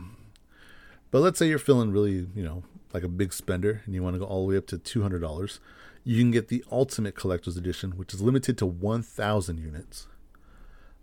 But 1.11 1.19
let's 1.19 1.37
say 1.37 1.47
you're 1.47 1.59
feeling 1.59 1.91
really, 1.91 2.27
you 2.33 2.43
know, 2.43 2.63
like 2.93 3.03
a 3.03 3.09
big 3.09 3.33
spender 3.33 3.81
and 3.85 3.93
you 3.93 4.01
want 4.03 4.15
to 4.15 4.19
go 4.19 4.25
all 4.25 4.45
the 4.45 4.49
way 4.49 4.57
up 4.57 4.67
to 4.67 4.77
$200. 4.77 5.59
You 6.03 6.17
can 6.17 6.31
get 6.31 6.47
the 6.47 6.63
Ultimate 6.71 7.15
Collector's 7.15 7.57
Edition, 7.57 7.91
which 7.91 8.13
is 8.13 8.21
limited 8.21 8.57
to 8.57 8.65
1,000 8.65 9.57
units. 9.57 10.07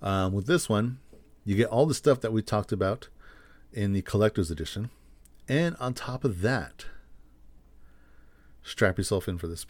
Um, 0.02 0.32
with 0.32 0.46
this 0.46 0.68
one, 0.68 0.98
you 1.44 1.56
get 1.56 1.68
all 1.68 1.86
the 1.86 1.94
stuff 1.94 2.20
that 2.20 2.32
we 2.32 2.42
talked 2.42 2.72
about 2.72 3.08
in 3.72 3.92
the 3.92 4.02
Collector's 4.02 4.50
Edition 4.50 4.90
and 5.48 5.76
on 5.80 5.94
top 5.94 6.24
of 6.24 6.42
that, 6.42 6.84
strap 8.62 8.98
yourself 8.98 9.28
in 9.28 9.38
for 9.38 9.48
this. 9.48 9.64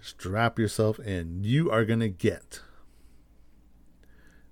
Strap 0.00 0.58
yourself 0.58 0.98
in. 0.98 1.44
You 1.44 1.70
are 1.70 1.84
going 1.84 2.00
to 2.00 2.08
get 2.08 2.62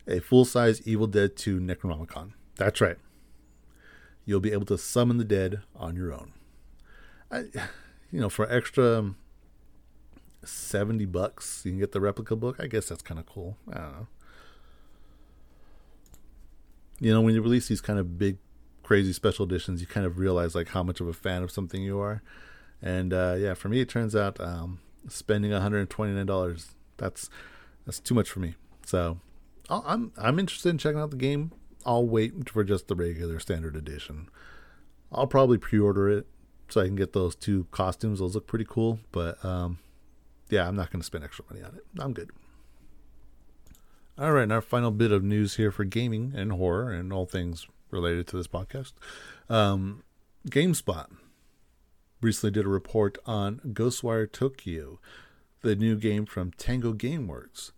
a 0.07 0.20
full 0.20 0.44
size 0.44 0.87
Evil 0.87 1.07
Dead 1.07 1.37
2 1.37 1.59
Necronomicon. 1.59 2.33
That's 2.57 2.81
right. 2.81 2.98
You'll 4.27 4.40
be 4.40 4.53
able 4.53 4.66
to 4.66 4.77
summon 4.77 5.16
the 5.16 5.24
dead 5.24 5.62
on 5.74 5.96
your 5.96 6.12
own. 6.12 6.33
I, 7.31 7.38
you 8.12 8.20
know, 8.20 8.29
for 8.29 8.51
extra 8.51 9.14
70 10.44 11.05
bucks, 11.07 11.62
you 11.64 11.72
can 11.72 11.81
get 11.81 11.92
the 11.92 12.01
replica 12.01 12.37
book. 12.37 12.57
I 12.61 12.66
guess 12.66 12.88
that's 12.88 13.03
kind 13.03 13.18
of 13.18 13.27
cool. 13.27 13.57
I 13.70 13.79
don't 13.79 13.92
know. 13.92 14.07
You 17.01 17.12
know, 17.12 17.20
when 17.20 17.35
you 17.35 17.42
release 17.42 17.68
these 17.68 17.81
kind 17.81 17.98
of 17.98 18.18
big 18.18 18.38
crazy 18.83 19.12
special 19.12 19.44
editions, 19.44 19.81
you 19.81 19.87
kind 19.87 20.07
of 20.07 20.18
realize 20.18 20.55
like 20.55 20.68
how 20.68 20.83
much 20.83 21.01
of 21.01 21.09
a 21.09 21.12
fan 21.12 21.42
of 21.42 21.51
something 21.51 21.83
you 21.83 22.01
are. 22.01 22.22
And 22.83 23.12
uh, 23.12 23.37
yeah, 23.38 23.55
for 23.55 23.68
me, 23.68 23.81
it 23.81 23.88
turns 23.88 24.16
out 24.16 24.40
um, 24.40 24.81
spending 25.09 25.53
one 25.53 25.62
hundred 25.62 25.88
twenty 25.90 26.12
nine 26.12 26.27
dollars 26.27 26.74
that's 26.96 27.31
that's 27.87 28.01
too 28.01 28.14
much 28.14 28.31
for 28.31 28.40
me. 28.40 28.55
So 28.85 29.18
I'm 29.70 30.12
I'm 30.16 30.38
interested 30.38 30.70
in 30.70 30.79
checking 30.79 31.01
out 31.01 31.11
the 31.11 31.16
game. 31.16 31.53
I'll 31.87 32.07
wait 32.07 32.48
for 32.48 32.64
just 32.64 32.88
the 32.88 32.96
regular 32.96 33.38
standard 33.38 33.77
edition. 33.77 34.29
I'll 35.11 35.27
probably 35.27 35.59
pre-order 35.59 36.09
it 36.09 36.27
so 36.68 36.81
I 36.81 36.87
can 36.87 36.96
get 36.96 37.12
those 37.12 37.35
two 37.35 37.66
costumes. 37.70 38.18
Those 38.18 38.35
look 38.35 38.46
pretty 38.46 38.66
cool, 38.68 38.98
but 39.11 39.42
um, 39.44 39.79
yeah, 40.51 40.67
I'm 40.67 40.77
not 40.77 40.91
going 40.91 41.01
to 41.01 41.07
spend 41.07 41.25
extra 41.25 41.45
money 41.51 41.63
on 41.63 41.75
it. 41.75 41.85
I'm 41.99 42.13
good. 42.13 42.31
All 44.19 44.33
right, 44.33 44.43
and 44.43 44.53
our 44.53 44.61
final 44.61 44.91
bit 44.91 45.13
of 45.13 45.23
news 45.23 45.57
here 45.57 45.71
for 45.71 45.85
gaming 45.85 46.33
and 46.35 46.53
horror 46.53 46.91
and 46.91 47.13
all 47.13 47.27
things 47.27 47.69
related 47.91 48.27
to 48.29 48.37
this 48.37 48.49
podcast. 48.49 48.93
Um, 49.49 50.03
GameSpot 50.49 51.07
recently 52.21 52.51
did 52.51 52.67
a 52.67 52.69
report 52.69 53.19
on 53.27 53.61
Ghostwire 53.73 54.31
Tokyo, 54.31 54.99
the 55.63 55.77
new 55.77 55.97
game 55.97 56.27
from 56.27 56.51
Tango 56.53 56.93
Gameworks, 56.93 57.71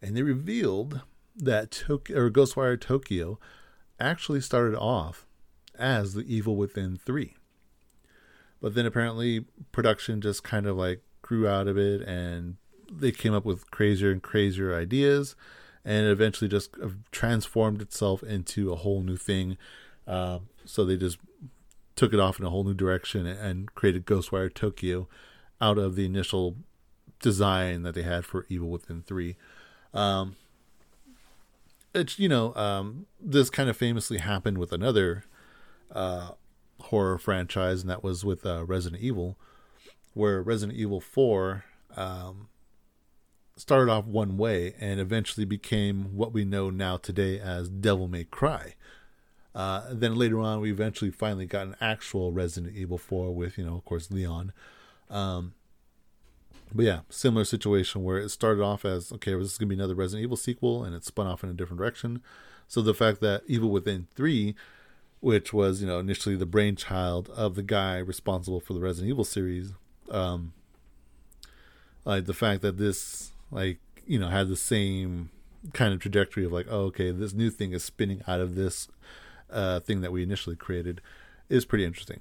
and 0.00 0.16
they 0.16 0.22
revealed 0.22 1.02
that 1.34 1.70
Tok- 1.70 2.10
or 2.10 2.30
Ghostwire 2.30 2.80
Tokyo 2.80 3.38
actually 3.98 4.40
started 4.40 4.76
off 4.76 5.26
as 5.78 6.14
The 6.14 6.22
Evil 6.32 6.56
Within 6.56 6.96
3. 6.96 7.34
But 8.60 8.74
then 8.74 8.86
apparently 8.86 9.46
production 9.72 10.20
just 10.20 10.42
kind 10.42 10.66
of 10.66 10.76
like 10.76 11.02
grew 11.28 11.46
out 11.46 11.68
of 11.68 11.76
it 11.76 12.00
and 12.00 12.56
they 12.90 13.12
came 13.12 13.34
up 13.34 13.44
with 13.44 13.70
crazier 13.70 14.10
and 14.10 14.22
crazier 14.22 14.74
ideas 14.74 15.36
and 15.84 16.06
it 16.06 16.10
eventually 16.10 16.48
just 16.48 16.74
uh, 16.82 16.88
transformed 17.12 17.82
itself 17.82 18.22
into 18.22 18.72
a 18.72 18.76
whole 18.76 19.02
new 19.02 19.16
thing. 19.16 19.58
Uh, 20.06 20.38
so 20.64 20.86
they 20.86 20.96
just 20.96 21.18
took 21.96 22.14
it 22.14 22.20
off 22.20 22.40
in 22.40 22.46
a 22.46 22.50
whole 22.50 22.64
new 22.64 22.72
direction 22.72 23.26
and 23.26 23.74
created 23.74 24.06
Ghostwire 24.06 24.52
Tokyo 24.52 25.06
out 25.60 25.76
of 25.76 25.96
the 25.96 26.06
initial 26.06 26.56
design 27.20 27.82
that 27.82 27.94
they 27.94 28.02
had 28.02 28.24
for 28.24 28.46
Evil 28.48 28.70
Within 28.70 29.02
3. 29.02 29.36
Um, 29.92 30.36
it's, 31.94 32.18
you 32.18 32.28
know, 32.28 32.54
um, 32.54 33.04
this 33.20 33.50
kind 33.50 33.68
of 33.68 33.76
famously 33.76 34.18
happened 34.18 34.56
with 34.56 34.72
another 34.72 35.24
uh, 35.92 36.30
horror 36.80 37.18
franchise, 37.18 37.82
and 37.82 37.90
that 37.90 38.02
was 38.02 38.24
with 38.24 38.46
uh, 38.46 38.64
Resident 38.64 39.02
Evil, 39.02 39.36
where 40.14 40.42
Resident 40.42 40.78
Evil 40.78 41.00
4 41.00 41.64
um, 41.96 42.48
started 43.56 43.90
off 43.90 44.04
one 44.04 44.36
way 44.36 44.74
and 44.80 45.00
eventually 45.00 45.44
became 45.44 46.16
what 46.16 46.32
we 46.32 46.44
know 46.44 46.70
now 46.70 46.96
today 46.96 47.38
as 47.38 47.68
Devil 47.68 48.08
May 48.08 48.24
Cry. 48.24 48.74
Uh, 49.54 49.82
then 49.90 50.14
later 50.14 50.38
on, 50.38 50.60
we 50.60 50.70
eventually 50.70 51.10
finally 51.10 51.46
got 51.46 51.66
an 51.66 51.76
actual 51.80 52.32
Resident 52.32 52.76
Evil 52.76 52.98
4 52.98 53.34
with, 53.34 53.58
you 53.58 53.64
know, 53.64 53.76
of 53.76 53.84
course, 53.84 54.10
Leon. 54.10 54.52
Um, 55.10 55.54
but 56.74 56.84
yeah, 56.84 57.00
similar 57.08 57.44
situation 57.44 58.04
where 58.04 58.18
it 58.18 58.28
started 58.28 58.62
off 58.62 58.84
as 58.84 59.12
okay, 59.12 59.34
this 59.34 59.52
is 59.52 59.58
gonna 59.58 59.70
be 59.70 59.74
another 59.74 59.94
Resident 59.94 60.22
Evil 60.24 60.36
sequel, 60.36 60.84
and 60.84 60.94
it 60.94 61.04
spun 61.04 61.26
off 61.26 61.42
in 61.42 61.50
a 61.50 61.54
different 61.54 61.78
direction. 61.78 62.22
So 62.66 62.82
the 62.82 62.94
fact 62.94 63.20
that 63.20 63.42
Evil 63.46 63.70
Within 63.70 64.06
three, 64.14 64.54
which 65.20 65.52
was 65.52 65.80
you 65.80 65.86
know 65.86 65.98
initially 65.98 66.36
the 66.36 66.46
brainchild 66.46 67.30
of 67.30 67.54
the 67.54 67.62
guy 67.62 67.98
responsible 67.98 68.60
for 68.60 68.74
the 68.74 68.80
Resident 68.80 69.08
Evil 69.08 69.24
series, 69.24 69.72
um, 70.10 70.52
like 72.04 72.26
the 72.26 72.34
fact 72.34 72.62
that 72.62 72.78
this 72.78 73.32
like 73.50 73.78
you 74.06 74.18
know 74.18 74.28
had 74.28 74.48
the 74.48 74.56
same 74.56 75.30
kind 75.72 75.92
of 75.92 76.00
trajectory 76.00 76.44
of 76.44 76.52
like 76.52 76.66
oh 76.70 76.82
okay 76.84 77.10
this 77.10 77.32
new 77.32 77.50
thing 77.50 77.72
is 77.72 77.82
spinning 77.82 78.22
out 78.26 78.40
of 78.40 78.54
this 78.54 78.88
uh, 79.50 79.80
thing 79.80 80.00
that 80.00 80.12
we 80.12 80.22
initially 80.22 80.56
created 80.56 81.00
is 81.48 81.64
pretty 81.64 81.84
interesting. 81.84 82.20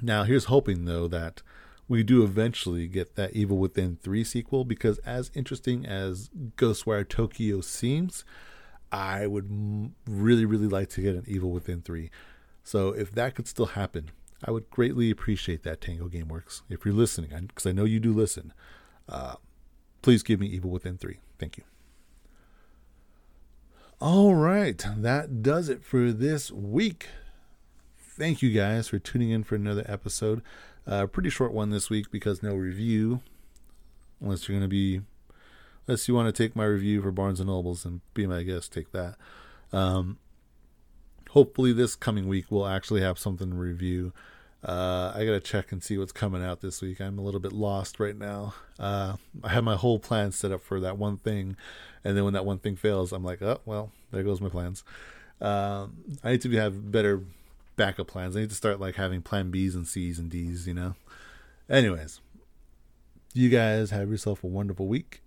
Now, 0.00 0.22
here's 0.22 0.44
hoping 0.44 0.84
though 0.84 1.08
that 1.08 1.42
we 1.88 2.02
do 2.02 2.22
eventually 2.22 2.86
get 2.86 3.16
that 3.16 3.32
Evil 3.32 3.58
Within 3.58 3.96
3 4.02 4.22
sequel 4.22 4.64
because 4.64 4.98
as 4.98 5.30
interesting 5.34 5.86
as 5.86 6.30
Ghostwire 6.56 7.08
Tokyo 7.08 7.60
seems, 7.60 8.24
I 8.92 9.26
would 9.26 9.92
really 10.06 10.44
really 10.44 10.68
like 10.68 10.88
to 10.90 11.02
get 11.02 11.14
an 11.14 11.24
Evil 11.26 11.50
Within 11.50 11.82
3. 11.82 12.10
So 12.62 12.90
if 12.90 13.12
that 13.12 13.34
could 13.34 13.48
still 13.48 13.66
happen, 13.66 14.10
I 14.44 14.50
would 14.50 14.70
greatly 14.70 15.10
appreciate 15.10 15.62
that 15.64 15.80
Tango 15.80 16.08
Gameworks. 16.08 16.62
If 16.68 16.84
you're 16.84 16.94
listening, 16.94 17.30
because 17.48 17.66
I 17.66 17.72
know 17.72 17.84
you 17.84 17.98
do 17.98 18.12
listen, 18.12 18.52
uh, 19.08 19.36
please 20.02 20.22
give 20.22 20.40
me 20.40 20.46
Evil 20.46 20.70
Within 20.70 20.96
3. 20.96 21.18
Thank 21.38 21.56
you. 21.56 21.64
All 24.00 24.36
right, 24.36 24.84
that 24.96 25.42
does 25.42 25.68
it 25.68 25.82
for 25.82 26.12
this 26.12 26.52
week. 26.52 27.08
Thank 27.96 28.42
you 28.42 28.52
guys 28.52 28.88
for 28.88 29.00
tuning 29.00 29.30
in 29.30 29.42
for 29.42 29.56
another 29.56 29.84
episode. 29.88 30.40
A 30.86 30.92
uh, 30.92 31.06
pretty 31.06 31.30
short 31.30 31.52
one 31.52 31.70
this 31.70 31.90
week 31.90 32.10
because 32.10 32.42
no 32.42 32.54
review. 32.54 33.20
Unless 34.20 34.48
you're 34.48 34.56
going 34.56 34.68
to 34.68 34.68
be, 34.68 35.00
unless 35.86 36.06
you 36.06 36.14
want 36.14 36.32
to 36.32 36.42
take 36.42 36.54
my 36.54 36.64
review 36.64 37.02
for 37.02 37.10
Barnes 37.10 37.40
and 37.40 37.48
Nobles 37.48 37.84
and 37.84 38.00
be 38.14 38.26
my 38.26 38.44
guest, 38.44 38.72
take 38.72 38.92
that. 38.92 39.16
Um, 39.72 40.18
hopefully 41.38 41.72
this 41.72 41.94
coming 41.94 42.26
week 42.26 42.46
we'll 42.50 42.66
actually 42.66 43.00
have 43.00 43.16
something 43.16 43.50
to 43.50 43.54
review. 43.54 44.12
Uh, 44.64 45.12
I 45.14 45.24
gotta 45.24 45.38
check 45.38 45.70
and 45.70 45.80
see 45.80 45.96
what's 45.96 46.10
coming 46.10 46.42
out 46.42 46.62
this 46.62 46.82
week. 46.82 47.00
I'm 47.00 47.16
a 47.16 47.22
little 47.22 47.38
bit 47.38 47.52
lost 47.52 48.00
right 48.00 48.16
now. 48.16 48.54
Uh, 48.76 49.14
I 49.44 49.50
have 49.50 49.62
my 49.62 49.76
whole 49.76 50.00
plan 50.00 50.32
set 50.32 50.50
up 50.50 50.60
for 50.60 50.80
that 50.80 50.98
one 50.98 51.16
thing, 51.16 51.56
and 52.02 52.16
then 52.16 52.24
when 52.24 52.34
that 52.34 52.44
one 52.44 52.58
thing 52.58 52.74
fails, 52.74 53.12
I'm 53.12 53.22
like, 53.22 53.40
oh 53.40 53.60
well, 53.64 53.92
there 54.10 54.24
goes 54.24 54.40
my 54.40 54.48
plans. 54.48 54.82
Um, 55.40 55.98
I 56.24 56.32
need 56.32 56.42
to 56.42 56.50
have 56.56 56.90
better 56.90 57.22
backup 57.76 58.08
plans. 58.08 58.36
I 58.36 58.40
need 58.40 58.50
to 58.50 58.56
start 58.56 58.80
like 58.80 58.96
having 58.96 59.22
plan 59.22 59.52
B's 59.52 59.76
and 59.76 59.86
C's 59.86 60.18
and 60.18 60.28
D's. 60.28 60.66
You 60.66 60.74
know. 60.74 60.96
Anyways, 61.70 62.20
you 63.32 63.48
guys 63.48 63.90
have 63.90 64.10
yourself 64.10 64.42
a 64.42 64.48
wonderful 64.48 64.88
week, 64.88 65.22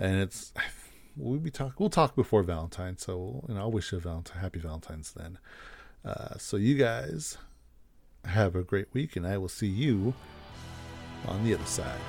and 0.00 0.20
it's 0.20 0.52
we'll 1.16 1.38
be 1.38 1.50
talk. 1.50 1.78
We'll 1.78 1.90
talk 1.90 2.14
before 2.16 2.42
Valentine's, 2.42 3.02
so 3.02 3.44
know 3.48 3.58
I'll 3.58 3.72
wish 3.72 3.92
you 3.92 3.98
a 3.98 4.00
Valentine, 4.00 4.38
happy 4.38 4.58
Valentine's 4.58 5.12
then. 5.12 5.38
Uh, 6.04 6.36
so 6.38 6.56
you 6.56 6.74
guys 6.74 7.38
have 8.24 8.56
a 8.56 8.62
great 8.62 8.92
week, 8.92 9.16
and 9.16 9.26
I 9.26 9.38
will 9.38 9.48
see 9.48 9.68
you 9.68 10.14
on 11.26 11.44
the 11.44 11.54
other 11.54 11.66
side. 11.66 12.00